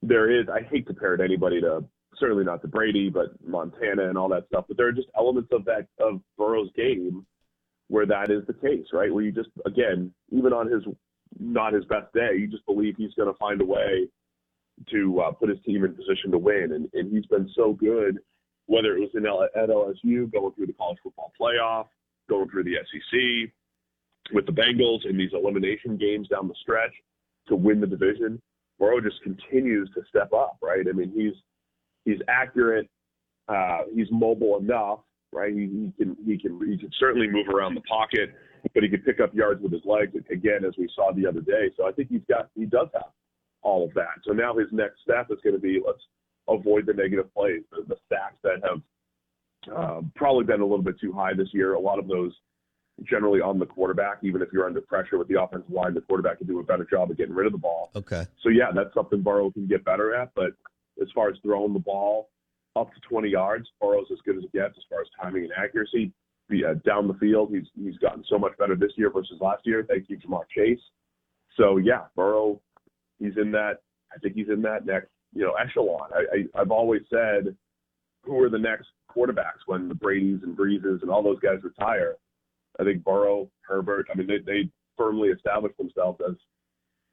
there 0.01 0.29
is. 0.29 0.47
I 0.49 0.61
hate 0.61 0.87
to 0.87 0.93
compare 0.93 1.15
it 1.15 1.21
anybody 1.21 1.61
to 1.61 1.83
certainly 2.19 2.43
not 2.43 2.61
to 2.61 2.67
Brady, 2.67 3.09
but 3.09 3.29
Montana 3.45 4.09
and 4.09 4.17
all 4.17 4.29
that 4.29 4.47
stuff. 4.47 4.65
But 4.67 4.77
there 4.77 4.87
are 4.87 4.91
just 4.91 5.07
elements 5.17 5.49
of 5.51 5.65
that 5.65 5.87
of 5.99 6.21
Burrow's 6.37 6.69
game 6.75 7.25
where 7.87 8.05
that 8.05 8.29
is 8.29 8.45
the 8.45 8.53
case, 8.53 8.85
right? 8.93 9.13
Where 9.13 9.23
you 9.23 9.31
just 9.31 9.49
again, 9.65 10.13
even 10.31 10.53
on 10.53 10.71
his 10.71 10.83
not 11.37 11.73
his 11.73 11.85
best 11.85 12.11
day. 12.13 12.31
You 12.37 12.47
just 12.47 12.65
believe 12.65 12.95
he's 12.97 13.13
going 13.13 13.31
to 13.31 13.37
find 13.37 13.61
a 13.61 13.65
way 13.65 14.07
to 14.91 15.21
uh, 15.21 15.31
put 15.31 15.49
his 15.49 15.59
team 15.65 15.83
in 15.83 15.93
position 15.93 16.31
to 16.31 16.37
win, 16.37 16.71
and, 16.73 16.89
and 16.93 17.11
he's 17.11 17.25
been 17.25 17.49
so 17.55 17.73
good. 17.73 18.19
Whether 18.67 18.95
it 18.95 18.99
was 18.99 19.09
in 19.15 19.25
L- 19.25 19.43
at 19.55 19.69
LSU, 19.69 20.31
going 20.31 20.53
through 20.53 20.67
the 20.67 20.73
college 20.73 20.99
football 21.03 21.33
playoff, 21.39 21.87
going 22.29 22.49
through 22.49 22.65
the 22.65 22.75
SEC, 22.75 23.51
with 24.31 24.45
the 24.45 24.51
Bengals 24.51 25.09
in 25.09 25.17
these 25.17 25.31
elimination 25.33 25.97
games 25.97 26.27
down 26.27 26.47
the 26.47 26.55
stretch 26.61 26.93
to 27.47 27.55
win 27.55 27.81
the 27.81 27.87
division, 27.87 28.39
Burrow 28.77 29.01
just 29.01 29.21
continues 29.23 29.89
to 29.95 30.01
step 30.07 30.31
up. 30.33 30.57
Right? 30.61 30.85
I 30.87 30.91
mean, 30.91 31.11
he's 31.15 31.33
he's 32.05 32.21
accurate. 32.27 32.87
Uh, 33.47 33.79
he's 33.93 34.07
mobile 34.11 34.59
enough, 34.59 34.99
right? 35.31 35.53
He, 35.53 35.61
he 35.61 35.93
can 35.97 36.17
he 36.25 36.37
can 36.37 36.59
he 36.69 36.77
can 36.77 36.91
certainly 36.99 37.27
move 37.27 37.47
around 37.49 37.75
the 37.75 37.81
pocket 37.81 38.31
but 38.73 38.83
he 38.83 38.89
could 38.89 39.05
pick 39.05 39.19
up 39.19 39.33
yards 39.33 39.61
with 39.61 39.71
his 39.71 39.81
legs 39.85 40.13
again, 40.31 40.65
as 40.65 40.73
we 40.77 40.89
saw 40.95 41.11
the 41.13 41.25
other 41.25 41.41
day. 41.41 41.69
So 41.77 41.87
I 41.87 41.91
think 41.91 42.09
he's 42.09 42.21
got 42.29 42.49
he 42.55 42.65
does 42.65 42.87
have 42.93 43.11
all 43.61 43.85
of 43.85 43.93
that. 43.93 44.19
So 44.25 44.33
now 44.33 44.55
his 44.55 44.67
next 44.71 45.01
step 45.01 45.27
is 45.31 45.37
going 45.43 45.55
to 45.55 45.61
be 45.61 45.79
let's 45.85 45.99
avoid 46.47 46.85
the 46.85 46.93
negative 46.93 47.33
plays, 47.33 47.61
the, 47.71 47.83
the 47.87 47.95
sacks 48.09 48.37
that 48.43 48.61
have 48.63 49.75
uh, 49.75 50.01
probably 50.15 50.45
been 50.45 50.61
a 50.61 50.65
little 50.65 50.83
bit 50.83 50.99
too 50.99 51.11
high 51.11 51.33
this 51.33 51.49
year. 51.53 51.73
A 51.73 51.79
lot 51.79 51.99
of 51.99 52.07
those 52.07 52.33
generally 53.03 53.39
on 53.39 53.59
the 53.59 53.65
quarterback, 53.65 54.19
even 54.23 54.41
if 54.41 54.49
you're 54.51 54.65
under 54.65 54.81
pressure 54.81 55.17
with 55.17 55.27
the 55.27 55.41
offensive 55.41 55.71
line, 55.71 55.93
the 55.93 56.01
quarterback 56.01 56.37
can 56.39 56.47
do 56.47 56.59
a 56.59 56.63
better 56.63 56.85
job 56.89 57.11
of 57.11 57.17
getting 57.17 57.35
rid 57.35 57.45
of 57.45 57.53
the 57.53 57.57
ball. 57.57 57.91
Okay. 57.95 58.25
So 58.43 58.49
yeah, 58.49 58.71
that's 58.73 58.93
something 58.93 59.21
Burrow 59.21 59.51
can 59.51 59.67
get 59.67 59.85
better 59.85 60.15
at. 60.15 60.31
But 60.35 60.51
as 61.01 61.07
far 61.13 61.29
as 61.29 61.37
throwing 61.43 61.73
the 61.73 61.79
ball 61.79 62.29
up 62.75 62.93
to 62.93 62.99
20 63.09 63.29
yards, 63.29 63.67
Burrow's 63.79 64.07
as 64.11 64.19
good 64.25 64.37
as 64.37 64.43
it 64.43 64.53
gets 64.53 64.77
as 64.77 64.83
far 64.89 65.01
as 65.01 65.07
timing 65.21 65.43
and 65.43 65.53
accuracy 65.57 66.11
uh, 66.51 66.73
down 66.85 67.07
the 67.07 67.13
field. 67.15 67.51
He's 67.53 67.67
he's 67.75 67.97
gotten 67.97 68.23
so 68.29 68.37
much 68.37 68.57
better 68.57 68.75
this 68.75 68.91
year 68.95 69.11
versus 69.11 69.37
last 69.41 69.61
year. 69.65 69.85
Thank 69.87 70.09
you, 70.09 70.17
Ja'Marr 70.17 70.43
Chase. 70.55 70.79
So 71.57 71.77
yeah, 71.77 72.05
Burrow, 72.15 72.61
he's 73.19 73.37
in 73.37 73.51
that. 73.51 73.81
I 74.13 74.17
think 74.19 74.35
he's 74.35 74.49
in 74.49 74.61
that 74.63 74.85
next 74.85 75.09
you 75.33 75.43
know 75.43 75.53
echelon. 75.53 76.09
I, 76.13 76.37
I 76.37 76.61
I've 76.61 76.71
always 76.71 77.01
said, 77.09 77.55
who 78.23 78.41
are 78.41 78.49
the 78.49 78.57
next 78.57 78.87
quarterbacks 79.15 79.65
when 79.65 79.87
the 79.87 79.95
Brady's 79.95 80.43
and 80.43 80.57
Breeses 80.57 81.01
and 81.01 81.11
all 81.11 81.23
those 81.23 81.39
guys 81.39 81.63
retire? 81.63 82.15
I 82.79 82.83
think 82.83 83.03
Burrow, 83.03 83.49
Herbert. 83.61 84.07
I 84.11 84.17
mean, 84.17 84.27
they 84.27 84.39
they 84.45 84.69
firmly 84.97 85.29
established 85.29 85.77
themselves 85.77 86.19
as 86.27 86.35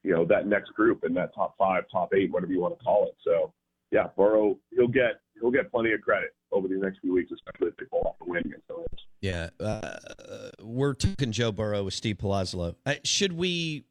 you 0.06 0.12
know, 0.12 0.25
that 0.25 0.46
next 0.46 0.72
group 0.72 1.02
in 1.04 1.12
that 1.14 1.34
top 1.34 1.56
five, 1.58 1.82
top 1.90 2.14
eight, 2.14 2.32
whatever 2.32 2.52
you 2.52 2.60
want 2.60 2.78
to 2.78 2.84
call 2.84 3.08
it. 3.08 3.16
So, 3.25 3.52
yeah, 3.90 4.06
Burrow, 4.16 4.56
he'll 4.70 4.86
get 4.86 5.20
he'll 5.40 5.50
get 5.50 5.70
plenty 5.70 5.92
of 5.92 6.00
credit 6.00 6.30
over 6.52 6.68
the 6.68 6.74
next 6.74 7.00
few 7.00 7.12
weeks, 7.12 7.30
especially 7.32 7.68
if 7.68 7.76
they 7.76 7.84
pull 7.86 8.02
off 8.06 8.16
the 8.18 8.24
win 8.24 8.42
against 8.44 8.66
the 8.68 8.74
Rams. 8.74 9.06
Yeah, 9.20 9.48
uh, 9.60 10.50
we're 10.62 10.94
talking 10.94 11.32
Joe 11.32 11.52
Burrow 11.52 11.84
with 11.84 11.94
Steve 11.94 12.16
Palazzolo. 12.18 12.76
Uh, 12.84 12.94
should 13.04 13.32
we 13.32 13.84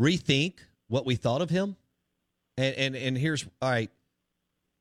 rethink 0.00 0.54
what 0.88 1.06
we 1.06 1.16
thought 1.16 1.42
of 1.42 1.50
him? 1.50 1.76
And 2.56 2.74
and 2.76 2.96
and 2.96 3.18
here's 3.18 3.46
all 3.60 3.70
right. 3.70 3.90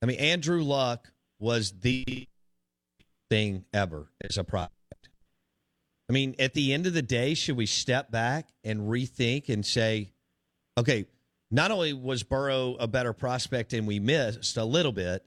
I 0.02 0.06
mean, 0.06 0.20
Andrew 0.20 0.64
Luck 0.64 1.12
was 1.40 1.72
the 1.80 2.28
thing 3.30 3.66
ever 3.74 4.08
as 4.22 4.38
a 4.38 4.44
product. 4.44 4.76
I 6.10 6.14
mean, 6.14 6.36
at 6.40 6.54
the 6.54 6.74
end 6.74 6.88
of 6.88 6.94
the 6.94 7.02
day, 7.02 7.34
should 7.34 7.56
we 7.56 7.66
step 7.66 8.12
back 8.12 8.50
and 8.66 8.82
rethink 8.82 9.48
and 9.48 9.66
say, 9.66 10.12
okay, 10.78 11.06
not 11.52 11.70
only 11.70 11.94
was 11.94 12.24
Burrow 12.24 12.76
a 12.80 12.88
better 12.88 13.14
prospect 13.14 13.74
and 13.74 13.86
we 13.86 14.00
missed 14.00 14.58
a 14.58 14.64
little 14.64 14.94
bit, 14.94 15.26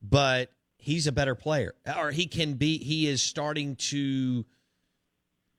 but 0.00 0.50
he's 0.78 1.06
a 1.06 1.12
better 1.12 1.34
player, 1.34 1.74
or 1.98 2.12
he 2.12 2.26
can 2.26 2.54
be. 2.54 2.78
He 2.78 3.08
is 3.08 3.20
starting 3.20 3.76
to 3.76 4.46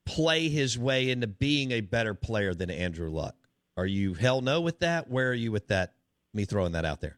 play 0.06 0.48
his 0.50 0.78
way 0.78 1.10
into 1.10 1.28
being 1.28 1.72
a 1.72 1.82
better 1.82 2.14
player 2.14 2.54
than 2.54 2.70
Andrew 2.70 3.10
Luck. 3.10 3.36
Are 3.76 3.86
you 3.86 4.14
hell 4.14 4.42
no 4.42 4.62
with 4.62 4.80
that? 4.80 5.10
Where 5.10 5.30
are 5.30 5.34
you 5.34 5.52
with 5.52 5.68
that? 5.68 5.94
Me 6.34 6.46
throwing 6.46 6.72
that 6.74 6.86
out 6.86 7.02
there. 7.02 7.18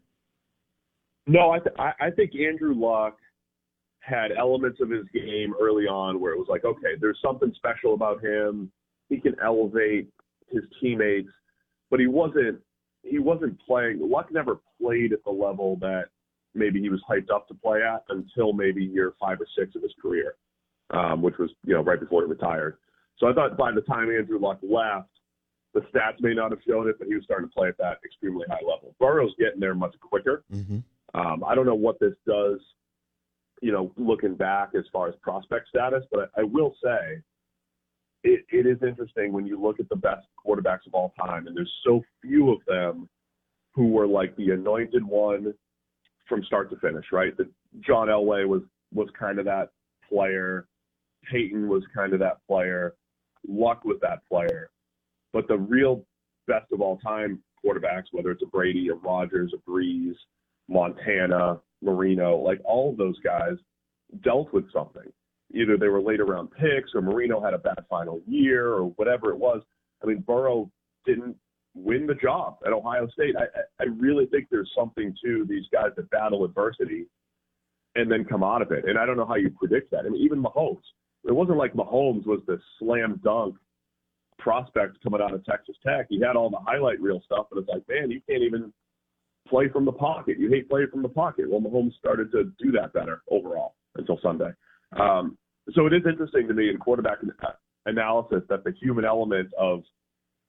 No, 1.28 1.52
I, 1.52 1.60
th- 1.60 1.76
I 1.78 2.10
think 2.12 2.32
Andrew 2.36 2.74
Luck 2.74 3.18
had 4.00 4.32
elements 4.32 4.80
of 4.82 4.90
his 4.90 5.04
game 5.14 5.54
early 5.60 5.84
on 5.84 6.22
where 6.22 6.32
it 6.32 6.38
was 6.38 6.48
like, 6.50 6.64
okay, 6.64 6.96
there's 7.00 7.20
something 7.22 7.52
special 7.58 7.94
about 7.94 8.24
him. 8.24 8.72
He 9.10 9.20
can 9.20 9.36
elevate 9.44 10.08
his 10.50 10.64
teammates, 10.80 11.28
but 11.92 12.00
he 12.00 12.08
wasn't 12.08 12.62
he 13.10 13.20
wasn't 13.20 13.60
playing. 13.66 14.00
Luck 14.02 14.32
never 14.32 14.60
played 14.82 15.14
at 15.14 15.24
the 15.24 15.32
level 15.32 15.78
that 15.82 16.06
maybe 16.54 16.80
he 16.82 16.90
was 16.90 17.02
hyped 17.10 17.34
up 17.34 17.48
to 17.48 17.54
play 17.54 17.82
at 17.84 18.04
until 18.10 18.54
maybe 18.54 18.84
year 18.84 19.14
five 19.20 19.40
or 19.40 19.48
six 19.58 19.76
of 19.76 19.82
his 19.82 19.94
career, 20.02 20.36
um, 20.92 21.22
which 21.22 21.38
was 21.38 21.50
you 21.64 21.74
know 21.74 21.82
right 21.82 22.00
before 22.00 22.24
he 22.24 22.30
retired. 22.30 22.78
So 23.18 23.28
I 23.28 23.34
thought 23.34 23.58
by 23.58 23.72
the 23.72 23.82
time 23.82 24.10
Andrew 24.12 24.40
Luck 24.40 24.60
left, 24.62 25.10
the 25.74 25.82
stats 25.82 26.22
may 26.22 26.34
not 26.34 26.52
have 26.52 26.60
shown 26.68 26.88
it, 26.88 26.98
but 27.00 27.08
he 27.08 27.16
was 27.16 27.24
starting 27.24 27.50
to 27.50 27.54
play 27.54 27.68
at 27.68 27.78
that 27.78 28.00
extremely 28.06 28.46
high 28.50 28.66
level. 28.66 28.96
Burrow's 29.00 29.34
getting 29.40 29.60
there 29.60 29.76
much 29.76 29.96
quicker. 30.02 30.44
Mm-hmm. 30.54 30.80
Um, 31.20 31.44
I 31.44 31.56
don't 31.56 31.66
know 31.66 31.76
what 31.76 32.00
this 32.00 32.14
does, 32.26 32.60
you 33.62 33.72
know, 33.72 33.92
looking 33.98 34.36
back 34.36 34.70
as 34.78 34.84
far 34.92 35.08
as 35.08 35.16
prospect 35.22 35.70
status, 35.70 36.04
but 36.12 36.32
I, 36.36 36.42
I 36.42 36.44
will 36.44 36.76
say 36.84 37.22
it, 38.24 38.46
it 38.52 38.66
is 38.66 38.78
interesting 38.88 39.32
when 39.34 39.46
you 39.46 39.62
look 39.62 39.80
at 39.80 39.90
the 39.90 39.96
best 39.96 40.28
quarterbacks 40.46 40.88
of 40.88 40.94
all 40.94 41.14
time, 41.20 41.48
and 41.48 41.56
there's 41.56 41.74
so 41.86 42.02
few 42.22 42.52
of 42.52 42.60
them 42.68 43.10
who 43.74 43.90
were 43.90 44.08
like 44.08 44.36
the 44.38 44.52
anointed 44.52 45.04
one 45.06 45.54
from 46.28 46.44
start 46.44 46.70
to 46.72 46.78
finish, 46.78 47.06
right? 47.12 47.36
That 47.38 47.48
John 47.82 48.08
Elway 48.08 48.48
was 48.48 48.62
was 48.94 49.10
kind 49.20 49.40
of 49.40 49.46
that 49.46 49.70
player. 50.10 50.68
Peyton 51.32 51.68
was 51.70 51.84
kind 51.96 52.14
of 52.14 52.20
that 52.20 52.38
player. 52.48 52.96
Luck 53.48 53.84
was 53.86 53.98
that 54.02 54.20
player. 54.30 54.70
But 55.34 55.48
the 55.48 55.58
real 55.58 56.06
best 56.48 56.72
of 56.72 56.82
all 56.82 56.98
time 57.00 57.40
quarterbacks, 57.64 58.06
whether 58.12 58.32
it's 58.32 58.44
a 58.44 58.48
Brady, 58.48 58.90
a 58.90 58.96
Rodgers, 58.96 59.54
a 59.54 59.70
Brees, 59.70 60.14
Montana, 60.70 61.60
Marino, 61.82 62.38
like 62.38 62.60
all 62.66 62.92
of 62.92 62.98
those 62.98 63.20
guys 63.20 63.56
dealt 64.24 64.52
with 64.54 64.72
something. 64.72 65.12
Either 65.54 65.78
they 65.78 65.88
were 65.88 66.02
later 66.02 66.26
round 66.26 66.52
picks 66.52 66.92
or 66.94 67.02
Marino 67.02 67.42
had 67.42 67.54
a 67.54 67.58
bad 67.58 67.84
final 67.90 68.22
year 68.28 68.74
or 68.74 68.86
whatever 68.92 69.32
it 69.32 69.38
was. 69.38 69.62
I 70.04 70.08
mean, 70.08 70.20
Burrow 70.20 70.70
didn't 71.06 71.36
win 71.74 72.08
the 72.08 72.16
job 72.16 72.58
at 72.66 72.74
Ohio 72.74 73.08
State. 73.08 73.36
I, 73.38 73.46
I 73.82 73.86
really 73.98 74.26
think 74.26 74.48
there's 74.50 74.72
something 74.78 75.16
to 75.24 75.46
these 75.48 75.66
guys 75.72 75.92
that 75.96 76.10
battle 76.10 76.44
adversity 76.44 77.08
and 77.96 78.12
then 78.12 78.26
come 78.26 78.44
out 78.44 78.62
of 78.62 78.72
it. 78.72 78.86
And 78.88 78.98
I 78.98 79.06
don't 79.06 79.18
know 79.18 79.26
how 79.26 79.36
you 79.36 79.50
predict 79.50 79.92
that. 79.92 80.06
I 80.06 80.10
mean, 80.10 80.22
even 80.22 80.42
Mahomes, 80.42 80.84
it 81.24 81.32
wasn't 81.32 81.58
like 81.58 81.74
Mahomes 81.74 82.26
was 82.26 82.42
the 82.46 82.60
slam 82.80 83.20
dunk 83.24 83.56
prospect 84.38 85.02
coming 85.04 85.22
out 85.22 85.34
of 85.34 85.44
Texas 85.46 85.76
Tech. 85.86 86.08
He 86.10 86.20
had 86.20 86.36
all 86.36 86.50
the 86.50 86.60
highlight 86.60 87.02
reel 87.02 87.22
stuff, 87.26 87.48
but 87.52 87.60
it's 87.60 87.70
like, 87.70 87.84
man, 87.90 88.12
you 88.12 88.22
can't 88.30 88.44
even 88.44 88.72
play 89.48 89.68
from 89.70 89.86
the 89.86 89.92
pocket. 89.92 90.38
You 90.40 90.50
hate 90.50 90.70
playing 90.70 90.90
from 90.92 91.02
the 91.02 91.10
pocket. 91.10 91.50
Well, 91.50 91.62
Mahomes 91.62 91.98
started 91.98 92.32
to 92.34 92.52
do 92.62 92.72
that 92.74 92.94
better 92.94 93.24
overall 93.32 93.76
until 93.96 94.20
Sunday. 94.22 94.52
Um, 94.94 95.38
so 95.74 95.86
it 95.86 95.94
is 95.94 96.04
interesting 96.08 96.48
to 96.48 96.54
me 96.54 96.70
in 96.70 96.78
quarterback 96.78 97.18
analysis 97.86 98.44
that 98.50 98.64
the 98.64 98.72
human 98.82 99.06
element 99.06 99.54
of 99.60 99.84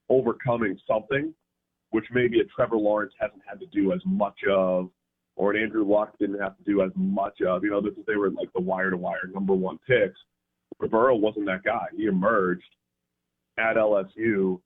overcoming 0.09 0.79
something, 0.87 1.35
which 1.91 2.05
maybe 2.13 2.41
a 2.41 2.45
Trevor 2.45 2.77
Lawrence 2.77 3.13
hasn't 3.19 3.43
had 3.49 3.59
to 3.61 3.67
do 3.67 3.93
as 3.93 4.01
much 4.05 4.39
of, 4.51 4.91
or 5.37 5.53
an 5.53 5.63
Andrew 5.63 5.85
Luck 5.85 6.17
didn't 6.19 6.41
have 6.41 6.57
to 6.57 6.65
do 6.65 6.83
as 6.83 6.91
much 6.95 7.41
of. 7.43 7.65
You 7.65 7.71
know, 7.71 7.81
this 7.81 7.93
is, 7.93 8.05
they 8.07 8.17
were 8.17 8.31
like 8.31 8.53
the 8.55 8.61
wire 8.61 8.91
to 8.91 8.97
wire 8.97 9.31
number 9.33 9.55
one 9.55 9.79
picks. 9.87 10.19
Burrow 10.91 11.17
wasn't 11.17 11.47
that 11.47 11.65
guy. 11.65 11.87
He 11.97 12.05
emerged 12.07 12.63
at 13.59 13.77
LSU 13.77 14.61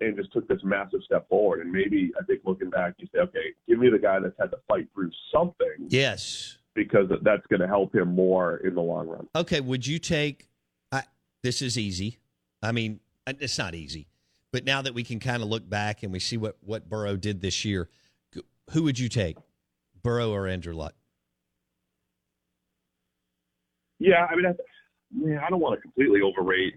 and 0.00 0.16
just 0.16 0.32
took 0.32 0.48
this 0.48 0.60
massive 0.64 1.00
step 1.04 1.28
forward. 1.28 1.60
And 1.60 1.70
maybe 1.70 2.12
I 2.18 2.24
think 2.24 2.40
looking 2.44 2.70
back, 2.70 2.94
you 2.98 3.06
say, 3.12 3.20
okay, 3.20 3.54
give 3.68 3.78
me 3.78 3.90
the 3.90 3.98
guy 3.98 4.18
that's 4.18 4.34
had 4.38 4.50
to 4.50 4.58
fight 4.66 4.88
through 4.94 5.10
something. 5.32 5.88
Yes. 5.88 6.56
Because 6.74 7.10
that's 7.22 7.46
going 7.48 7.60
to 7.60 7.66
help 7.66 7.94
him 7.94 8.14
more 8.14 8.58
in 8.58 8.74
the 8.74 8.80
long 8.80 9.08
run. 9.08 9.28
Okay. 9.34 9.60
Would 9.60 9.86
you 9.86 9.98
take? 9.98 10.48
I, 10.92 11.02
this 11.42 11.62
is 11.62 11.76
easy. 11.76 12.18
I 12.62 12.72
mean, 12.72 13.00
it's 13.26 13.58
not 13.58 13.74
easy, 13.74 14.06
but 14.52 14.64
now 14.64 14.82
that 14.82 14.94
we 14.94 15.02
can 15.02 15.18
kind 15.18 15.42
of 15.42 15.48
look 15.48 15.68
back 15.68 16.02
and 16.02 16.12
we 16.12 16.20
see 16.20 16.36
what 16.36 16.56
what 16.60 16.88
Burrow 16.88 17.16
did 17.16 17.40
this 17.40 17.64
year, 17.64 17.88
who 18.70 18.82
would 18.84 18.98
you 18.98 19.08
take, 19.08 19.36
Burrow 20.02 20.32
or 20.32 20.46
Andrew 20.46 20.74
Luck? 20.74 20.94
Yeah, 23.98 24.26
I 24.30 24.36
mean, 24.36 24.46
I, 24.46 24.54
yeah, 25.14 25.44
I 25.44 25.50
don't 25.50 25.60
want 25.60 25.78
to 25.78 25.82
completely 25.82 26.20
overrate 26.22 26.74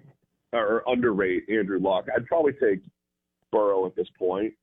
or 0.52 0.84
underrate 0.88 1.50
Andrew 1.50 1.80
Luck. 1.80 2.06
I'd 2.16 2.26
probably 2.26 2.54
take 2.54 2.82
Burrow 3.52 3.86
at 3.86 3.96
this 3.96 4.08
point 4.18 4.54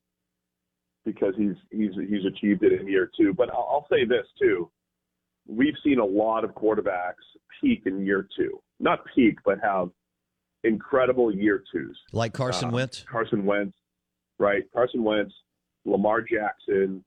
because 1.04 1.34
he's 1.36 1.54
he's 1.70 1.92
he's 2.08 2.24
achieved 2.26 2.62
it 2.62 2.78
in 2.78 2.86
year 2.88 3.10
two. 3.16 3.32
But 3.32 3.50
I'll, 3.50 3.68
I'll 3.70 3.86
say 3.90 4.04
this 4.04 4.26
too: 4.38 4.70
we've 5.46 5.74
seen 5.84 5.98
a 5.98 6.04
lot 6.04 6.44
of 6.44 6.50
quarterbacks 6.52 7.14
peak 7.60 7.82
in 7.86 8.04
year 8.04 8.26
two, 8.36 8.60
not 8.78 9.00
peak, 9.14 9.38
but 9.44 9.58
have 9.62 9.90
incredible 10.64 11.34
year 11.34 11.62
twos, 11.72 11.98
like 12.12 12.32
Carson 12.32 12.68
uh, 12.68 12.72
Wentz. 12.72 13.04
Carson 13.10 13.44
Wentz, 13.44 13.76
right? 14.38 14.64
Carson 14.72 15.02
Wentz, 15.04 15.32
Lamar 15.84 16.22
Jackson, 16.22 17.04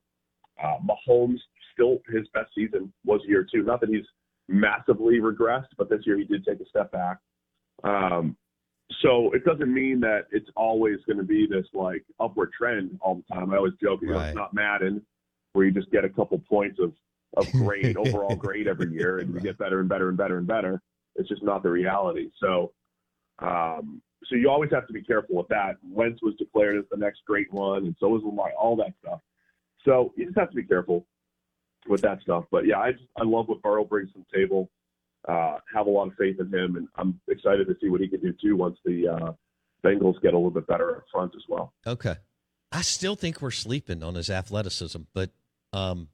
uh, 0.63 0.77
Mahomes. 0.83 1.39
Still, 1.73 1.97
his 2.07 2.27
best 2.35 2.51
season 2.53 2.93
was 3.03 3.21
year 3.25 3.47
two. 3.51 3.63
Not 3.63 3.81
that 3.81 3.89
he's 3.89 4.05
massively 4.47 5.19
regressed, 5.19 5.69
but 5.77 5.89
this 5.89 6.01
year 6.05 6.17
he 6.17 6.23
did 6.23 6.45
take 6.45 6.59
a 6.59 6.69
step 6.69 6.91
back. 6.91 7.17
Um, 7.83 8.37
so 9.01 9.31
it 9.33 9.43
doesn't 9.43 9.73
mean 9.73 9.99
that 10.01 10.27
it's 10.31 10.49
always 10.55 10.97
going 11.07 11.17
to 11.17 11.23
be 11.23 11.47
this 11.49 11.65
like 11.73 12.03
upward 12.19 12.51
trend 12.55 12.99
all 13.01 13.15
the 13.15 13.33
time. 13.33 13.51
I 13.51 13.57
always 13.57 13.73
joke, 13.81 14.01
you 14.03 14.09
know, 14.09 14.19
it's 14.19 14.35
not 14.35 14.53
Madden 14.53 15.01
where 15.53 15.65
you 15.65 15.71
just 15.71 15.91
get 15.91 16.03
a 16.03 16.09
couple 16.09 16.37
points 16.49 16.79
of 16.79 16.93
of 17.35 17.51
grade, 17.51 17.97
overall 18.05 18.35
grade 18.35 18.67
every 18.67 18.91
year, 18.91 19.19
and 19.19 19.33
right. 19.33 19.43
you 19.43 19.49
get 19.49 19.57
better 19.57 19.79
and 19.79 19.89
better 19.89 20.09
and 20.09 20.17
better 20.17 20.37
and 20.37 20.47
better. 20.47 20.81
It's 21.15 21.29
just 21.29 21.43
not 21.43 21.63
the 21.63 21.69
reality. 21.69 22.29
So, 22.39 22.71
um, 23.39 24.01
so 24.25 24.35
you 24.35 24.49
always 24.49 24.71
have 24.71 24.87
to 24.87 24.93
be 24.93 25.03
careful 25.03 25.35
with 25.35 25.47
that. 25.49 25.77
Wentz 25.83 26.21
was 26.21 26.35
declared 26.35 26.77
as 26.77 26.85
the 26.91 26.97
next 26.97 27.21
great 27.25 27.51
one, 27.51 27.85
and 27.85 27.95
so 27.99 28.09
was 28.09 28.23
Lamar. 28.23 28.51
All 28.59 28.75
that 28.77 28.93
stuff. 29.01 29.19
So 29.85 30.13
you 30.15 30.25
just 30.25 30.37
have 30.37 30.49
to 30.49 30.55
be 30.55 30.63
careful 30.63 31.05
with 31.87 32.01
that 32.01 32.21
stuff. 32.21 32.45
But 32.51 32.65
yeah, 32.65 32.79
I 32.79 32.93
just, 32.93 33.03
I 33.17 33.23
love 33.23 33.47
what 33.47 33.61
Burrow 33.61 33.83
brings 33.83 34.11
to 34.13 34.19
the 34.19 34.37
table 34.37 34.69
uh, 35.27 35.57
have 35.73 35.87
a 35.87 35.89
lot 35.89 36.07
of 36.07 36.13
faith 36.15 36.39
in 36.39 36.53
him, 36.53 36.75
and 36.75 36.87
I'm 36.95 37.19
excited 37.29 37.67
to 37.67 37.75
see 37.81 37.89
what 37.89 38.01
he 38.01 38.07
can 38.07 38.19
do 38.19 38.33
too 38.41 38.55
once 38.55 38.77
the 38.83 39.07
uh, 39.07 39.31
Bengals 39.85 40.21
get 40.21 40.33
a 40.33 40.37
little 40.37 40.51
bit 40.51 40.67
better 40.67 40.97
up 40.97 41.03
front 41.11 41.33
as 41.35 41.43
well. 41.47 41.73
Okay, 41.87 42.15
I 42.71 42.81
still 42.81 43.15
think 43.15 43.41
we're 43.41 43.51
sleeping 43.51 44.03
on 44.03 44.15
his 44.15 44.29
athleticism, 44.29 45.01
but 45.13 45.31
um, 45.71 46.09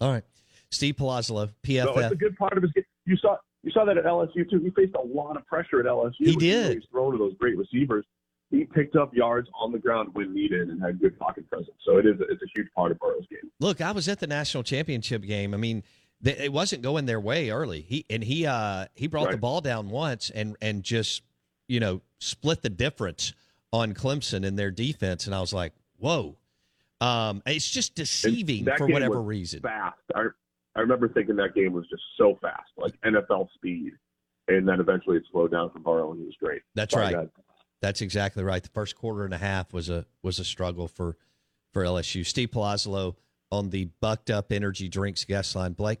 all 0.00 0.12
right, 0.12 0.24
Steve 0.70 0.96
Palazzolo, 0.96 1.50
PFF. 1.62 1.84
No, 1.84 2.00
it's 2.02 2.12
a 2.12 2.16
good 2.16 2.36
part 2.36 2.56
of 2.56 2.62
his 2.62 2.72
game. 2.72 2.84
You 3.04 3.16
saw 3.16 3.36
you 3.62 3.72
saw 3.72 3.84
that 3.84 3.98
at 3.98 4.04
LSU 4.04 4.48
too. 4.48 4.60
He 4.60 4.70
faced 4.70 4.94
a 4.94 5.06
lot 5.06 5.36
of 5.36 5.46
pressure 5.46 5.80
at 5.80 5.86
LSU. 5.86 6.12
He 6.18 6.36
did. 6.36 6.74
He's 6.74 6.84
thrown 6.90 7.12
to 7.12 7.18
those 7.18 7.34
great 7.38 7.56
receivers. 7.58 8.04
He 8.50 8.64
picked 8.64 8.94
up 8.94 9.12
yards 9.12 9.48
on 9.58 9.72
the 9.72 9.78
ground 9.78 10.10
when 10.12 10.32
needed 10.32 10.68
and 10.68 10.80
had 10.80 11.00
good 11.00 11.18
pocket 11.18 11.48
presence. 11.50 11.76
So 11.84 11.98
it 11.98 12.06
is 12.06 12.14
it's 12.20 12.42
a 12.42 12.46
huge 12.54 12.68
part 12.76 12.92
of 12.92 12.98
Burrow's 13.00 13.26
game. 13.28 13.50
Look, 13.58 13.80
I 13.80 13.90
was 13.90 14.08
at 14.08 14.20
the 14.20 14.28
national 14.28 14.62
championship 14.62 15.22
game. 15.22 15.52
I 15.52 15.56
mean, 15.56 15.82
it 16.24 16.52
wasn't 16.52 16.82
going 16.82 17.06
their 17.06 17.18
way 17.18 17.50
early. 17.50 17.80
He 17.80 18.06
and 18.08 18.22
he 18.22 18.46
uh 18.46 18.86
he 18.94 19.08
brought 19.08 19.26
right. 19.26 19.32
the 19.32 19.38
ball 19.38 19.60
down 19.60 19.90
once 19.90 20.30
and 20.30 20.56
and 20.62 20.82
just 20.82 21.22
you 21.66 21.80
know 21.80 22.02
split 22.20 22.62
the 22.62 22.70
difference 22.70 23.32
on 23.72 23.94
Clemson 23.94 24.44
in 24.44 24.56
their 24.56 24.70
defense, 24.70 25.26
and 25.26 25.34
I 25.34 25.40
was 25.40 25.52
like, 25.52 25.72
whoa. 25.98 26.36
Um, 27.00 27.42
it's 27.46 27.68
just 27.68 27.94
deceiving 27.94 28.66
for 28.76 28.86
whatever 28.86 29.20
reason. 29.20 29.60
Fast. 29.60 29.98
I, 30.14 30.26
I 30.74 30.80
remember 30.80 31.08
thinking 31.08 31.36
that 31.36 31.54
game 31.54 31.72
was 31.72 31.86
just 31.88 32.02
so 32.16 32.38
fast, 32.40 32.70
like 32.76 32.92
NFL 33.02 33.48
speed, 33.54 33.92
and 34.48 34.68
then 34.68 34.80
eventually 34.80 35.16
it 35.16 35.24
slowed 35.30 35.52
down 35.52 35.70
for 35.70 35.78
Burrow, 35.78 36.12
and 36.12 36.20
he 36.20 36.26
was 36.26 36.36
great. 36.40 36.62
That's 36.74 36.94
right. 36.94 37.28
That's 37.82 38.00
exactly 38.00 38.42
right. 38.42 38.62
The 38.62 38.70
first 38.70 38.96
quarter 38.96 39.24
and 39.24 39.34
a 39.34 39.38
half 39.38 39.72
was 39.72 39.90
a 39.90 40.06
was 40.22 40.38
a 40.38 40.44
struggle 40.44 40.88
for 40.88 41.16
for 41.72 41.82
LSU. 41.82 42.24
Steve 42.24 42.50
Palazzolo 42.50 43.16
on 43.52 43.70
the 43.70 43.86
Bucked 44.00 44.30
Up 44.30 44.50
Energy 44.50 44.88
Drinks 44.88 45.24
guest 45.24 45.54
line. 45.54 45.72
Blake. 45.72 46.00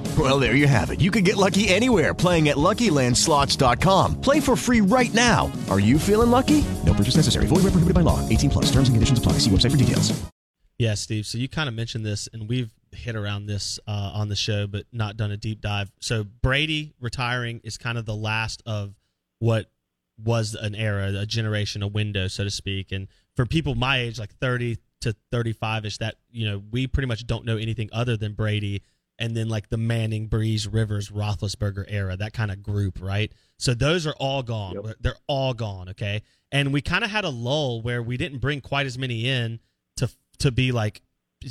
Well, 0.17 0.39
there 0.39 0.55
you 0.55 0.67
have 0.67 0.91
it. 0.91 0.99
You 0.99 1.09
can 1.09 1.23
get 1.23 1.37
lucky 1.37 1.69
anywhere 1.69 2.13
playing 2.13 2.49
at 2.49 2.57
LuckyLandSlots.com. 2.57 4.19
Play 4.19 4.41
for 4.41 4.57
free 4.57 4.81
right 4.81 5.13
now. 5.13 5.49
Are 5.69 5.79
you 5.79 5.97
feeling 5.97 6.29
lucky? 6.29 6.65
No 6.85 6.93
purchase 6.93 7.15
necessary. 7.15 7.45
Void 7.45 7.63
where 7.63 7.71
prohibited 7.71 7.95
by 7.95 8.01
law. 8.01 8.19
18 8.27 8.49
plus. 8.49 8.65
Terms 8.65 8.89
and 8.89 8.95
conditions 8.95 9.19
apply. 9.19 9.33
See 9.33 9.49
website 9.49 9.71
for 9.71 9.77
details. 9.77 10.11
Yeah, 10.77 10.95
Steve. 10.95 11.27
So 11.27 11.37
you 11.37 11.47
kind 11.47 11.69
of 11.69 11.75
mentioned 11.75 12.05
this, 12.05 12.27
and 12.33 12.49
we've 12.49 12.73
hit 12.91 13.15
around 13.15 13.45
this 13.45 13.79
uh, 13.87 14.11
on 14.15 14.29
the 14.29 14.35
show, 14.35 14.65
but 14.67 14.85
not 14.91 15.15
done 15.15 15.31
a 15.31 15.37
deep 15.37 15.61
dive. 15.61 15.91
So 15.99 16.23
Brady 16.23 16.93
retiring 16.99 17.61
is 17.63 17.77
kind 17.77 17.97
of 17.99 18.05
the 18.05 18.15
last 18.15 18.63
of 18.65 18.95
what 19.39 19.69
was 20.23 20.55
an 20.55 20.75
era, 20.75 21.13
a 21.15 21.25
generation, 21.25 21.83
a 21.83 21.87
window, 21.87 22.27
so 22.27 22.43
to 22.43 22.51
speak. 22.51 22.91
And 22.91 23.07
for 23.35 23.45
people 23.45 23.75
my 23.75 23.99
age, 23.99 24.19
like 24.19 24.33
30 24.35 24.77
to 25.01 25.15
35 25.31 25.85
ish, 25.85 25.97
that, 25.99 26.15
you 26.31 26.49
know, 26.49 26.61
we 26.71 26.87
pretty 26.87 27.07
much 27.07 27.27
don't 27.27 27.45
know 27.45 27.57
anything 27.57 27.89
other 27.93 28.17
than 28.17 28.33
Brady 28.33 28.81
and 29.21 29.37
then 29.37 29.47
like 29.47 29.69
the 29.69 29.77
Manning, 29.77 30.27
Brees, 30.27 30.67
Rivers, 30.69 31.11
Roethlisberger 31.11 31.85
era, 31.87 32.17
that 32.17 32.33
kind 32.33 32.49
of 32.49 32.63
group, 32.63 32.97
right? 32.99 33.31
So 33.57 33.75
those 33.75 34.07
are 34.07 34.15
all 34.17 34.41
gone. 34.41 34.73
Yep. 34.73 34.95
They're 34.99 35.15
all 35.27 35.53
gone, 35.53 35.89
okay? 35.89 36.23
And 36.51 36.73
we 36.73 36.81
kind 36.81 37.03
of 37.03 37.11
had 37.11 37.23
a 37.23 37.29
lull 37.29 37.83
where 37.83 38.01
we 38.01 38.17
didn't 38.17 38.39
bring 38.39 38.61
quite 38.61 38.87
as 38.87 38.97
many 38.97 39.29
in 39.29 39.59
to 39.97 40.09
to 40.39 40.51
be 40.51 40.71
like 40.71 41.03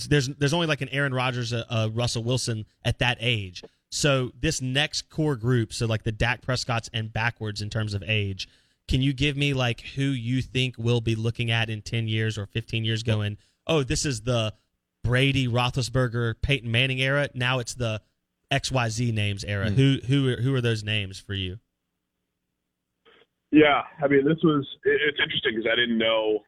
there's 0.08 0.26
there's 0.26 0.52
only 0.52 0.66
like 0.66 0.80
an 0.80 0.88
Aaron 0.88 1.14
Rodgers, 1.14 1.52
a, 1.52 1.64
a 1.70 1.88
Russell 1.88 2.24
Wilson 2.24 2.66
at 2.84 2.98
that 2.98 3.18
age. 3.20 3.62
So 3.92 4.32
this 4.38 4.60
next 4.60 5.08
core 5.08 5.36
group, 5.36 5.72
so 5.72 5.86
like 5.86 6.02
the 6.02 6.12
Dak 6.12 6.42
Prescotts 6.42 6.90
and 6.92 7.12
backwards 7.12 7.62
in 7.62 7.70
terms 7.70 7.94
of 7.94 8.02
age, 8.04 8.48
can 8.88 9.00
you 9.00 9.12
give 9.12 9.36
me 9.36 9.54
like 9.54 9.80
who 9.94 10.02
you 10.02 10.42
think 10.42 10.74
we'll 10.76 11.00
be 11.00 11.14
looking 11.14 11.52
at 11.52 11.70
in 11.70 11.82
10 11.82 12.08
years 12.08 12.36
or 12.36 12.46
15 12.46 12.84
years 12.84 13.04
going, 13.04 13.36
oh, 13.68 13.84
this 13.84 14.04
is 14.04 14.22
the 14.22 14.54
Brady, 15.02 15.48
Roethlisberger, 15.48 16.34
Peyton 16.42 16.70
Manning 16.70 17.00
era. 17.00 17.28
Now 17.34 17.58
it's 17.58 17.74
the 17.74 18.02
XYZ 18.50 19.12
names 19.12 19.44
era. 19.44 19.66
Mm. 19.66 19.74
Who 19.74 19.98
who 20.06 20.28
are, 20.28 20.36
who 20.40 20.54
are 20.54 20.60
those 20.60 20.84
names 20.84 21.18
for 21.18 21.34
you? 21.34 21.58
Yeah, 23.50 23.82
I 24.02 24.06
mean, 24.06 24.24
this 24.24 24.38
was 24.44 24.66
it's 24.84 25.18
interesting 25.22 25.56
because 25.56 25.70
I 25.70 25.76
didn't 25.76 25.98
know 25.98 26.40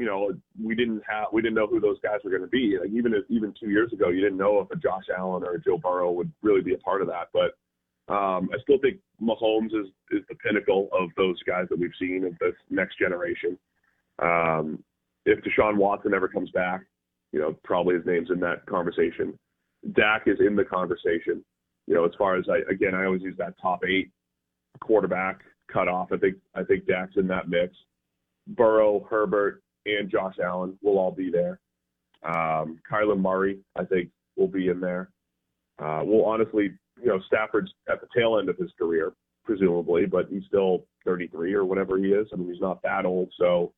you 0.00 0.06
know, 0.06 0.30
we 0.58 0.74
didn't 0.74 1.02
have 1.06 1.26
we 1.30 1.42
didn't 1.42 1.56
know 1.56 1.66
who 1.66 1.78
those 1.78 1.98
guys 2.02 2.20
were 2.24 2.30
going 2.30 2.42
to 2.42 2.48
be. 2.48 2.78
Like 2.80 2.88
even 2.88 3.12
if, 3.12 3.24
even 3.28 3.52
two 3.60 3.68
years 3.68 3.92
ago, 3.92 4.08
you 4.08 4.22
didn't 4.22 4.38
know 4.38 4.58
if 4.60 4.70
a 4.70 4.76
Josh 4.76 5.04
Allen 5.14 5.44
or 5.44 5.56
a 5.56 5.60
Joe 5.60 5.76
Burrow 5.76 6.10
would 6.12 6.32
really 6.42 6.62
be 6.62 6.72
a 6.72 6.78
part 6.78 7.02
of 7.02 7.08
that. 7.08 7.28
But 7.34 7.52
um, 8.12 8.48
I 8.50 8.58
still 8.62 8.78
think 8.78 8.96
Mahomes 9.22 9.74
is 9.78 9.88
is 10.10 10.22
the 10.30 10.36
pinnacle 10.36 10.88
of 10.98 11.10
those 11.18 11.36
guys 11.42 11.66
that 11.68 11.78
we've 11.78 11.90
seen 12.00 12.24
of 12.24 12.32
this 12.40 12.54
next 12.70 12.98
generation. 12.98 13.58
Um, 14.20 14.82
if 15.26 15.38
Deshaun 15.44 15.76
Watson 15.76 16.14
ever 16.14 16.28
comes 16.28 16.50
back, 16.50 16.80
you 17.32 17.40
know, 17.40 17.56
probably 17.64 17.94
his 17.96 18.06
name's 18.06 18.30
in 18.30 18.40
that 18.40 18.66
conversation. 18.66 19.38
Dak 19.94 20.22
is 20.26 20.38
in 20.40 20.56
the 20.56 20.64
conversation. 20.64 21.44
You 21.86 21.94
know, 21.94 22.04
as 22.04 22.12
far 22.18 22.36
as 22.36 22.44
I 22.48 22.70
again, 22.70 22.94
I 22.94 23.04
always 23.04 23.22
use 23.22 23.36
that 23.38 23.54
top 23.60 23.84
eight 23.84 24.10
quarterback 24.80 25.40
cutoff. 25.72 26.12
I 26.12 26.18
think 26.18 26.36
I 26.54 26.62
think 26.64 26.86
Dak's 26.86 27.16
in 27.16 27.26
that 27.28 27.48
mix. 27.48 27.74
Burrow, 28.46 29.06
Herbert, 29.08 29.62
and 29.86 30.10
Josh 30.10 30.36
Allen 30.42 30.78
will 30.82 30.98
all 30.98 31.12
be 31.12 31.30
there. 31.30 31.60
Um, 32.24 32.78
Kyler 32.90 33.18
Murray, 33.18 33.58
I 33.76 33.84
think, 33.84 34.10
will 34.36 34.48
be 34.48 34.68
in 34.68 34.80
there. 34.80 35.10
Uh, 35.78 36.02
well, 36.04 36.24
honestly, 36.26 36.72
you 37.00 37.06
know, 37.06 37.20
Stafford's 37.26 37.72
at 37.88 38.00
the 38.00 38.08
tail 38.14 38.38
end 38.38 38.48
of 38.48 38.56
his 38.58 38.70
career, 38.78 39.12
presumably, 39.44 40.04
but 40.04 40.28
he's 40.28 40.44
still 40.46 40.84
33 41.04 41.54
or 41.54 41.64
whatever 41.64 41.96
he 41.96 42.12
is. 42.12 42.26
I 42.32 42.36
mean, 42.36 42.52
he's 42.52 42.60
not 42.60 42.82
that 42.82 43.06
old, 43.06 43.32
so 43.38 43.72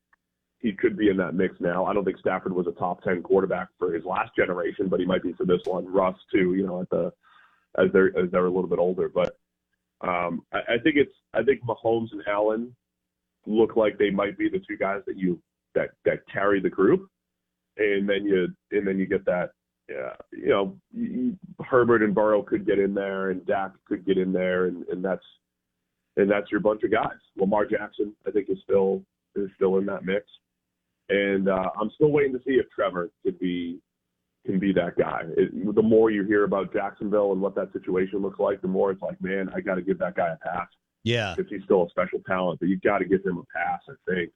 he 0.63 0.71
could 0.71 0.97
be 0.97 1.09
in 1.09 1.17
that 1.17 1.35
mix 1.35 1.55
now. 1.59 1.85
I 1.85 1.93
don't 1.93 2.05
think 2.05 2.17
Stafford 2.17 2.53
was 2.53 2.67
a 2.67 2.71
top 2.71 3.03
10 3.03 3.21
quarterback 3.21 3.67
for 3.77 3.93
his 3.93 4.05
last 4.05 4.33
generation, 4.33 4.87
but 4.87 5.01
he 5.01 5.05
might 5.05 5.21
be 5.21 5.33
for 5.33 5.45
this 5.45 5.61
one. 5.65 5.85
Russ 5.91 6.15
too, 6.31 6.55
you 6.55 6.65
know, 6.65 6.81
at 6.81 6.89
the 6.89 7.11
as 7.77 7.91
they're 7.91 8.17
as 8.17 8.31
they're 8.31 8.45
a 8.45 8.51
little 8.51 8.69
bit 8.69 8.79
older. 8.79 9.09
But 9.09 9.37
um, 10.01 10.43
I, 10.53 10.59
I 10.59 10.77
think 10.81 10.95
it's 10.95 11.11
I 11.33 11.43
think 11.43 11.61
Mahomes 11.63 12.13
and 12.13 12.23
Allen 12.27 12.73
look 13.45 13.75
like 13.75 13.97
they 13.97 14.09
might 14.09 14.37
be 14.37 14.49
the 14.49 14.59
two 14.59 14.77
guys 14.77 15.01
that 15.05 15.17
you 15.17 15.37
that 15.75 15.89
that 16.05 16.19
carry 16.31 16.61
the 16.61 16.69
group, 16.69 17.09
and 17.77 18.07
then 18.07 18.23
you 18.23 18.47
and 18.71 18.87
then 18.87 18.97
you 18.97 19.05
get 19.05 19.25
that. 19.25 19.51
Yeah, 19.89 20.13
you 20.31 20.47
know, 20.47 20.77
Herbert 21.65 22.03
and 22.03 22.15
Burrow 22.15 22.41
could 22.41 22.65
get 22.65 22.79
in 22.79 22.93
there, 22.93 23.31
and 23.31 23.45
Dak 23.45 23.71
could 23.85 24.05
get 24.05 24.17
in 24.17 24.31
there, 24.31 24.67
and, 24.67 24.85
and 24.87 25.03
that's 25.03 25.25
and 26.15 26.31
that's 26.31 26.49
your 26.49 26.61
bunch 26.61 26.83
of 26.83 26.91
guys. 26.91 27.19
Lamar 27.35 27.65
Jackson, 27.65 28.15
I 28.25 28.31
think, 28.31 28.49
is 28.49 28.59
still 28.63 29.03
is 29.35 29.49
still 29.57 29.77
in 29.79 29.85
that 29.87 30.05
mix, 30.05 30.25
and 31.09 31.49
uh, 31.49 31.69
I'm 31.79 31.91
still 31.95 32.11
waiting 32.11 32.33
to 32.33 32.39
see 32.39 32.53
if 32.53 32.65
Trevor 32.73 33.11
could 33.23 33.39
be 33.39 33.79
can 34.45 34.59
be 34.59 34.73
that 34.73 34.97
guy. 34.97 35.21
It, 35.37 35.75
the 35.75 35.81
more 35.81 36.11
you 36.11 36.23
hear 36.23 36.43
about 36.43 36.73
Jacksonville 36.73 37.31
and 37.31 37.41
what 37.41 37.55
that 37.55 37.71
situation 37.71 38.21
looks 38.21 38.39
like, 38.39 38.61
the 38.61 38.67
more 38.67 38.91
it's 38.91 39.01
like, 39.01 39.21
man, 39.21 39.49
I 39.55 39.61
got 39.61 39.75
to 39.75 39.81
give 39.81 39.99
that 39.99 40.15
guy 40.15 40.29
a 40.29 40.37
pass. 40.37 40.67
Yeah, 41.03 41.33
because 41.35 41.51
he's 41.51 41.63
still 41.63 41.83
a 41.83 41.89
special 41.89 42.19
talent, 42.25 42.59
but 42.59 42.69
you 42.69 42.79
got 42.79 42.99
to 42.99 43.05
give 43.05 43.25
him 43.25 43.37
a 43.37 43.57
pass. 43.57 43.81
I 43.89 43.93
think 44.11 44.31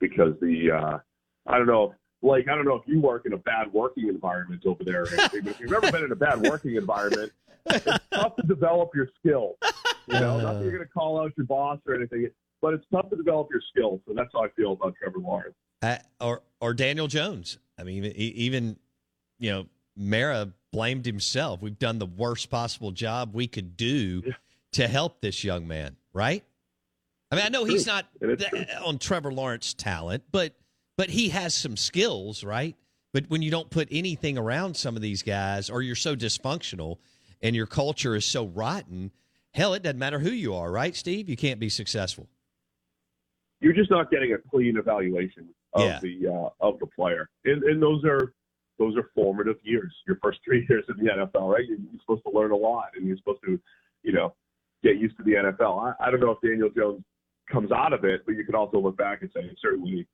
because 0.00 0.34
the 0.40 0.70
uh, 0.70 0.98
I 1.46 1.58
don't 1.58 1.66
know. 1.66 1.94
Like 2.22 2.48
I 2.48 2.54
don't 2.54 2.64
know 2.64 2.76
if 2.76 2.84
you 2.86 3.00
work 3.00 3.26
in 3.26 3.34
a 3.34 3.38
bad 3.38 3.70
working 3.70 4.08
environment 4.08 4.62
over 4.64 4.82
there, 4.82 5.02
or 5.02 5.08
anything, 5.08 5.42
but 5.42 5.50
if 5.50 5.60
you've 5.60 5.72
ever 5.72 5.92
been 5.92 6.04
in 6.04 6.12
a 6.12 6.16
bad 6.16 6.40
working 6.40 6.74
environment, 6.74 7.30
it's 7.66 7.84
tough 8.14 8.36
to 8.36 8.42
develop 8.46 8.92
your 8.94 9.08
skills. 9.18 9.56
You 10.06 10.20
know, 10.20 10.40
not 10.40 10.54
that 10.54 10.62
you're 10.62 10.72
going 10.72 10.86
to 10.86 10.90
call 10.90 11.20
out 11.20 11.32
your 11.36 11.44
boss 11.44 11.80
or 11.86 11.94
anything, 11.94 12.28
but 12.62 12.72
it's 12.72 12.84
tough 12.90 13.10
to 13.10 13.16
develop 13.16 13.48
your 13.50 13.60
skills. 13.70 14.00
So 14.06 14.14
that's 14.14 14.30
how 14.32 14.42
I 14.44 14.48
feel 14.56 14.72
about 14.72 14.94
Trevor 14.98 15.18
Lawrence. 15.18 15.54
Uh, 15.84 15.98
or 16.20 16.42
or 16.60 16.72
Daniel 16.72 17.08
Jones. 17.08 17.58
I 17.78 17.82
mean, 17.82 18.04
even 18.04 18.78
you 19.38 19.50
know, 19.50 19.66
Mara 19.96 20.52
blamed 20.72 21.04
himself. 21.04 21.60
We've 21.60 21.78
done 21.78 21.98
the 21.98 22.06
worst 22.06 22.50
possible 22.50 22.90
job 22.90 23.34
we 23.34 23.46
could 23.46 23.76
do 23.76 24.22
yeah. 24.24 24.32
to 24.72 24.88
help 24.88 25.20
this 25.20 25.44
young 25.44 25.68
man, 25.68 25.96
right? 26.14 26.42
I 27.30 27.36
mean, 27.36 27.44
I 27.44 27.48
know 27.48 27.64
he's 27.64 27.86
not 27.86 28.06
on 28.84 28.98
Trevor 28.98 29.30
Lawrence 29.30 29.74
talent, 29.74 30.24
but 30.32 30.54
but 30.96 31.10
he 31.10 31.28
has 31.28 31.54
some 31.54 31.76
skills, 31.76 32.44
right? 32.44 32.76
But 33.12 33.28
when 33.28 33.42
you 33.42 33.50
don't 33.50 33.68
put 33.68 33.88
anything 33.90 34.38
around 34.38 34.76
some 34.76 34.96
of 34.96 35.02
these 35.02 35.22
guys, 35.22 35.68
or 35.68 35.82
you're 35.82 35.96
so 35.96 36.16
dysfunctional 36.16 36.98
and 37.42 37.54
your 37.54 37.66
culture 37.66 38.16
is 38.16 38.24
so 38.24 38.46
rotten, 38.46 39.10
hell, 39.52 39.74
it 39.74 39.82
doesn't 39.82 39.98
matter 39.98 40.18
who 40.18 40.30
you 40.30 40.54
are, 40.54 40.70
right, 40.70 40.96
Steve? 40.96 41.28
You 41.28 41.36
can't 41.36 41.60
be 41.60 41.68
successful. 41.68 42.26
You're 43.60 43.74
just 43.74 43.90
not 43.90 44.10
getting 44.10 44.32
a 44.32 44.38
clean 44.50 44.76
evaluation 44.76 45.48
of 45.74 45.82
yeah. 45.82 45.98
the 46.00 46.28
uh, 46.28 46.48
of 46.60 46.78
the 46.78 46.86
player, 46.86 47.28
and, 47.44 47.62
and 47.64 47.82
those 47.82 48.04
are 48.04 48.32
those 48.78 48.96
are 48.96 49.10
formative 49.14 49.56
years. 49.62 49.94
Your 50.06 50.18
first 50.22 50.40
three 50.44 50.66
years 50.70 50.84
in 50.88 51.04
the 51.04 51.10
NFL, 51.10 51.52
right? 51.52 51.64
You're, 51.66 51.78
you're 51.78 52.00
supposed 52.00 52.22
to 52.24 52.36
learn 52.36 52.50
a 52.50 52.56
lot, 52.56 52.90
and 52.96 53.06
you're 53.06 53.16
supposed 53.16 53.40
to, 53.44 53.58
you 54.02 54.12
know, 54.12 54.34
get 54.82 54.96
used 54.96 55.16
to 55.18 55.22
the 55.22 55.32
NFL. 55.32 55.94
I, 56.00 56.06
I 56.06 56.10
don't 56.10 56.20
know 56.20 56.32
if 56.32 56.40
Daniel 56.40 56.70
Jones 56.74 57.02
comes 57.50 57.70
out 57.72 57.92
of 57.92 58.04
it, 58.04 58.22
but 58.26 58.36
you 58.36 58.44
could 58.44 58.54
also 58.54 58.78
look 58.78 58.96
back 58.96 59.22
and 59.22 59.30
say 59.34 59.42
certainly 59.60 60.06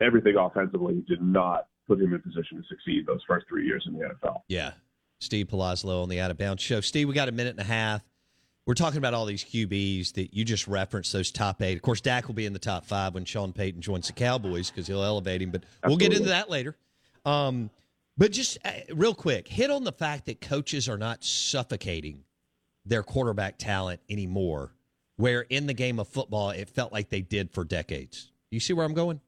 everything 0.00 0.36
offensively 0.36 1.04
did 1.06 1.22
not 1.22 1.66
put 1.86 2.00
him 2.00 2.12
in 2.12 2.20
position 2.20 2.58
to 2.58 2.62
succeed 2.68 3.06
those 3.06 3.20
first 3.26 3.46
three 3.48 3.66
years 3.66 3.84
in 3.86 3.94
the 3.94 4.00
NFL. 4.00 4.40
Yeah. 4.48 4.72
Steve 5.20 5.48
Palazzo 5.48 6.02
on 6.02 6.08
the 6.08 6.20
Out 6.20 6.30
of 6.30 6.36
Bounds 6.38 6.62
show. 6.62 6.80
Steve, 6.80 7.08
we 7.08 7.14
got 7.14 7.28
a 7.28 7.32
minute 7.32 7.50
and 7.50 7.60
a 7.60 7.64
half. 7.64 8.02
We're 8.66 8.74
talking 8.74 8.98
about 8.98 9.14
all 9.14 9.26
these 9.26 9.44
QBs 9.44 10.14
that 10.14 10.34
you 10.34 10.44
just 10.44 10.66
referenced, 10.66 11.12
those 11.12 11.30
top 11.30 11.62
eight. 11.62 11.76
Of 11.76 11.82
course, 11.82 12.00
Dak 12.00 12.26
will 12.26 12.34
be 12.34 12.46
in 12.46 12.52
the 12.52 12.58
top 12.58 12.84
five 12.84 13.14
when 13.14 13.24
Sean 13.24 13.52
Payton 13.52 13.80
joins 13.80 14.08
the 14.08 14.12
Cowboys 14.12 14.70
because 14.70 14.88
he'll 14.88 15.04
elevate 15.04 15.40
him, 15.40 15.50
but 15.50 15.62
Absolutely. 15.84 15.88
we'll 15.88 16.10
get 16.10 16.16
into 16.18 16.30
that 16.30 16.50
later. 16.50 16.76
Um, 17.24 17.70
but 18.18 18.32
just 18.32 18.58
uh, 18.64 18.72
real 18.92 19.14
quick, 19.14 19.46
hit 19.46 19.70
on 19.70 19.84
the 19.84 19.92
fact 19.92 20.26
that 20.26 20.40
coaches 20.40 20.88
are 20.88 20.98
not 20.98 21.22
suffocating 21.22 22.24
their 22.84 23.02
quarterback 23.02 23.56
talent 23.58 24.00
anymore 24.08 24.72
where 25.16 25.42
in 25.42 25.66
the 25.66 25.74
game 25.74 25.98
of 25.98 26.08
football 26.08 26.50
it 26.50 26.68
felt 26.68 26.92
like 26.92 27.08
they 27.08 27.22
did 27.22 27.50
for 27.50 27.64
decades. 27.64 28.30
You 28.50 28.60
see 28.60 28.72
where 28.72 28.86
I'm 28.86 28.94
going? 28.94 29.20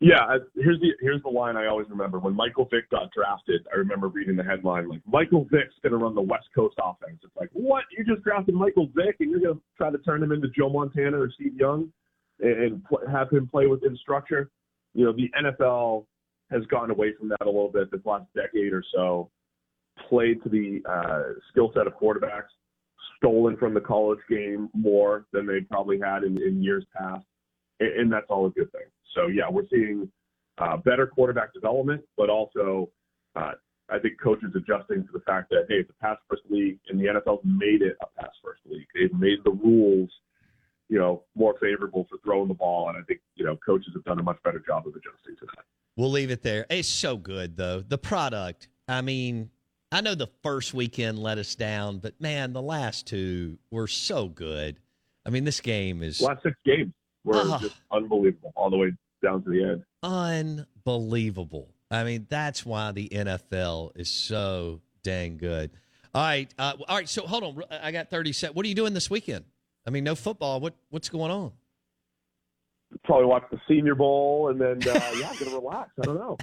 Yeah, 0.00 0.38
here's 0.54 0.78
the 0.80 0.92
here's 1.00 1.22
the 1.22 1.28
line 1.28 1.56
I 1.56 1.66
always 1.66 1.88
remember. 1.90 2.20
When 2.20 2.34
Michael 2.34 2.68
Vick 2.70 2.88
got 2.88 3.10
drafted, 3.12 3.66
I 3.72 3.78
remember 3.78 4.06
reading 4.06 4.36
the 4.36 4.44
headline 4.44 4.88
like 4.88 5.00
Michael 5.06 5.44
Vick's 5.50 5.74
going 5.82 5.90
to 5.90 5.98
run 5.98 6.14
the 6.14 6.20
West 6.20 6.46
Coast 6.54 6.76
offense. 6.80 7.18
It's 7.24 7.36
like, 7.36 7.50
what? 7.52 7.82
You 7.96 8.04
just 8.04 8.22
drafted 8.22 8.54
Michael 8.54 8.88
Vick 8.94 9.16
and 9.18 9.30
you're 9.30 9.40
going 9.40 9.56
to 9.56 9.60
try 9.76 9.90
to 9.90 9.98
turn 9.98 10.22
him 10.22 10.30
into 10.30 10.48
Joe 10.56 10.68
Montana 10.68 11.18
or 11.18 11.30
Steve 11.34 11.56
Young 11.56 11.92
and, 12.38 12.62
and 12.62 12.82
have 13.10 13.28
him 13.30 13.48
play 13.48 13.66
within 13.66 13.96
structure? 13.96 14.50
You 14.94 15.06
know, 15.06 15.12
the 15.12 15.30
NFL 15.36 16.06
has 16.52 16.64
gone 16.66 16.92
away 16.92 17.12
from 17.18 17.28
that 17.30 17.42
a 17.42 17.46
little 17.46 17.70
bit 17.70 17.90
this 17.90 18.00
last 18.04 18.26
decade 18.36 18.72
or 18.72 18.84
so. 18.94 19.30
Played 20.08 20.44
to 20.44 20.48
the 20.48 20.80
uh, 20.88 21.34
skill 21.50 21.72
set 21.74 21.88
of 21.88 21.94
quarterbacks 21.94 22.54
stolen 23.16 23.56
from 23.56 23.74
the 23.74 23.80
college 23.80 24.20
game 24.30 24.68
more 24.72 25.26
than 25.32 25.44
they 25.46 25.60
probably 25.60 25.98
had 25.98 26.22
in, 26.22 26.40
in 26.40 26.62
years 26.62 26.84
past, 26.96 27.24
and, 27.80 27.92
and 28.00 28.12
that's 28.12 28.26
all 28.28 28.46
a 28.46 28.50
good 28.50 28.70
thing. 28.72 28.82
So 29.14 29.28
yeah, 29.28 29.44
we're 29.50 29.68
seeing 29.70 30.10
uh, 30.58 30.76
better 30.78 31.06
quarterback 31.06 31.52
development, 31.52 32.02
but 32.16 32.30
also 32.30 32.90
uh, 33.36 33.52
I 33.90 33.98
think 33.98 34.20
coaches 34.22 34.50
adjusting 34.54 35.04
to 35.04 35.12
the 35.12 35.20
fact 35.20 35.50
that 35.50 35.66
hey, 35.68 35.76
it's 35.76 35.90
a 35.90 36.04
pass 36.04 36.18
first 36.28 36.42
league, 36.50 36.78
and 36.88 37.00
the 37.00 37.04
NFL's 37.04 37.42
made 37.44 37.82
it 37.82 37.96
a 38.02 38.20
pass 38.20 38.32
first 38.44 38.60
league. 38.66 38.86
They've 38.94 39.12
made 39.18 39.38
the 39.44 39.50
rules, 39.50 40.10
you 40.88 40.98
know, 40.98 41.22
more 41.34 41.54
favorable 41.60 42.06
for 42.10 42.18
throwing 42.24 42.48
the 42.48 42.54
ball, 42.54 42.88
and 42.88 42.98
I 42.98 43.02
think 43.02 43.20
you 43.34 43.44
know 43.44 43.56
coaches 43.64 43.90
have 43.94 44.04
done 44.04 44.18
a 44.18 44.22
much 44.22 44.38
better 44.44 44.62
job 44.66 44.86
of 44.86 44.94
adjusting 44.94 45.36
to 45.40 45.46
that. 45.56 45.64
We'll 45.96 46.10
leave 46.10 46.30
it 46.30 46.42
there. 46.42 46.66
It's 46.70 46.88
so 46.88 47.16
good 47.16 47.56
though. 47.56 47.80
The 47.80 47.98
product. 47.98 48.68
I 48.90 49.02
mean, 49.02 49.50
I 49.92 50.00
know 50.00 50.14
the 50.14 50.30
first 50.42 50.72
weekend 50.72 51.18
let 51.18 51.38
us 51.38 51.54
down, 51.54 51.98
but 51.98 52.20
man, 52.20 52.52
the 52.52 52.62
last 52.62 53.06
two 53.06 53.58
were 53.70 53.86
so 53.86 54.28
good. 54.28 54.80
I 55.26 55.30
mean, 55.30 55.44
this 55.44 55.60
game 55.60 56.02
is 56.02 56.20
last 56.20 56.42
six 56.42 56.56
games 56.64 56.92
were 57.28 57.42
Oh. 57.44 57.58
just 57.60 57.76
unbelievable 57.90 58.52
all 58.56 58.70
the 58.70 58.76
way 58.76 58.92
down 59.22 59.42
to 59.44 59.50
the 59.50 59.62
end. 59.64 59.84
unbelievable. 60.02 61.68
I 61.90 62.04
mean, 62.04 62.26
that's 62.28 62.66
why 62.66 62.92
the 62.92 63.08
NFL 63.08 63.92
is 63.96 64.10
so 64.10 64.80
dang 65.02 65.38
good. 65.38 65.70
All 66.14 66.22
right, 66.22 66.52
uh, 66.58 66.74
all 66.88 66.96
right. 66.96 67.08
So 67.08 67.26
hold 67.26 67.44
on, 67.44 67.62
I 67.70 67.92
got 67.92 68.10
thirty 68.10 68.32
seconds. 68.32 68.56
What 68.56 68.64
are 68.66 68.68
you 68.68 68.74
doing 68.74 68.94
this 68.94 69.08
weekend? 69.10 69.44
I 69.86 69.90
mean, 69.90 70.04
no 70.04 70.14
football. 70.14 70.60
What 70.60 70.74
what's 70.90 71.08
going 71.08 71.30
on? 71.30 71.52
Probably 73.04 73.26
watch 73.26 73.44
the 73.50 73.60
Senior 73.68 73.94
Bowl, 73.94 74.48
and 74.50 74.60
then 74.60 74.76
uh, 74.88 74.94
yeah, 75.18 75.28
I'm 75.30 75.36
gonna 75.38 75.54
relax. 75.56 75.90
I 76.00 76.04
don't 76.06 76.16
know, 76.18 76.36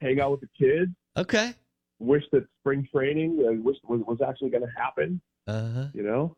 hang 0.00 0.20
out 0.20 0.32
with 0.32 0.40
the 0.40 0.48
kids. 0.58 0.90
Okay. 1.16 1.54
Wish 2.00 2.24
that 2.32 2.46
spring 2.60 2.86
training 2.94 3.44
uh, 3.46 3.52
wish 3.62 3.76
was, 3.86 4.00
was 4.06 4.18
actually 4.26 4.50
going 4.50 4.62
to 4.62 4.72
happen. 4.80 5.20
Uh 5.46 5.68
huh. 5.72 5.84
You 5.92 6.02
know, 6.02 6.36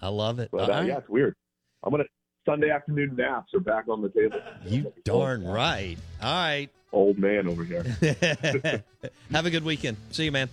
I 0.00 0.08
love 0.08 0.38
it. 0.38 0.50
but 0.52 0.68
uh, 0.68 0.72
right. 0.72 0.86
yeah, 0.86 0.98
it's 0.98 1.08
weird. 1.08 1.34
I'm 1.82 1.90
gonna 1.90 2.04
Sunday 2.44 2.70
afternoon 2.70 3.14
naps 3.16 3.54
are 3.54 3.60
back 3.60 3.88
on 3.88 4.02
the 4.02 4.08
table. 4.08 4.40
You 4.66 4.92
darn 5.04 5.44
right. 5.46 5.96
All 6.20 6.32
right. 6.32 6.68
Old 6.92 7.18
man 7.18 7.46
over 7.46 7.64
here. 7.64 7.82
Have 9.30 9.46
a 9.46 9.50
good 9.50 9.64
weekend. 9.64 9.96
See 10.10 10.24
you, 10.24 10.32
man. 10.32 10.48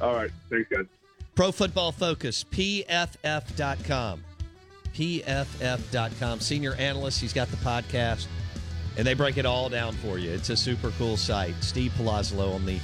All 0.00 0.14
right. 0.14 0.30
Thanks, 0.50 0.68
guys. 0.70 0.84
Pro 1.34 1.52
Football 1.52 1.92
Focus, 1.92 2.44
PFF.com. 2.44 4.24
PFF.com. 4.94 6.40
Senior 6.40 6.74
analyst. 6.74 7.20
He's 7.20 7.32
got 7.32 7.48
the 7.48 7.56
podcast, 7.58 8.26
and 8.96 9.06
they 9.06 9.14
break 9.14 9.36
it 9.38 9.46
all 9.46 9.68
down 9.68 9.94
for 9.94 10.18
you. 10.18 10.30
It's 10.30 10.50
a 10.50 10.56
super 10.56 10.90
cool 10.98 11.16
site. 11.16 11.54
Steve 11.60 11.92
Palazzolo 11.92 12.54
on 12.54 12.66
the 12.66 12.78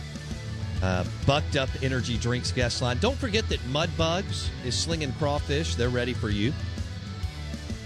uh, 0.83 1.05
Bucked 1.27 1.57
Up 1.57 1.69
Energy 1.83 2.17
Drinks 2.17 2.53
guest 2.53 2.81
line. 2.81 2.99
Don't 2.99 3.17
forget 3.17 3.49
that 3.49 3.61
Mudbugs 3.73 4.49
is 4.65 4.79
slinging 4.79 5.13
crawfish. 5.15 5.75
They're 5.75 5.89
ready 5.89 6.15
for 6.15 6.31
you. 6.31 6.53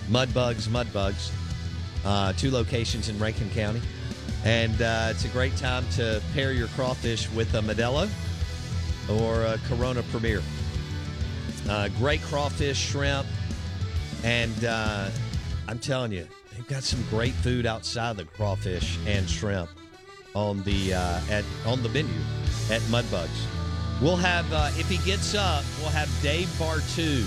Mudbugs, 0.08 0.68
Mudbugs. 0.68 1.30
Uh, 2.04 2.32
two 2.34 2.50
locations 2.50 3.08
in 3.08 3.18
Rankin 3.18 3.50
County. 3.50 3.82
And 4.44 4.80
uh, 4.80 5.08
it's 5.10 5.24
a 5.24 5.28
great 5.28 5.56
time 5.56 5.84
to 5.96 6.22
pair 6.32 6.52
your 6.52 6.68
crawfish 6.68 7.30
with 7.32 7.52
a 7.54 7.60
Modelo 7.60 8.08
or 9.10 9.44
a 9.44 9.58
Corona 9.68 10.02
Premier. 10.04 10.42
Uh, 11.68 11.88
great 11.98 12.22
crawfish, 12.22 12.78
shrimp, 12.78 13.26
and 14.24 14.64
uh, 14.64 15.10
I'm 15.66 15.78
telling 15.78 16.12
you, 16.12 16.26
they've 16.54 16.66
got 16.66 16.82
some 16.82 17.02
great 17.10 17.34
food 17.34 17.66
outside 17.66 18.16
the 18.16 18.24
crawfish 18.24 18.98
and 19.06 19.28
shrimp 19.28 19.68
on 20.34 20.62
the 20.62 20.94
uh, 20.94 21.20
at 21.30 21.44
on 21.66 21.82
the 21.82 21.88
menu 21.90 22.14
at 22.70 22.80
Mudbugs. 22.82 23.28
We'll 24.00 24.16
have 24.16 24.50
uh, 24.52 24.70
if 24.76 24.88
he 24.88 24.98
gets 24.98 25.34
up, 25.34 25.64
we'll 25.80 25.90
have 25.90 26.08
Dave 26.22 26.48
Bartu 26.58 27.26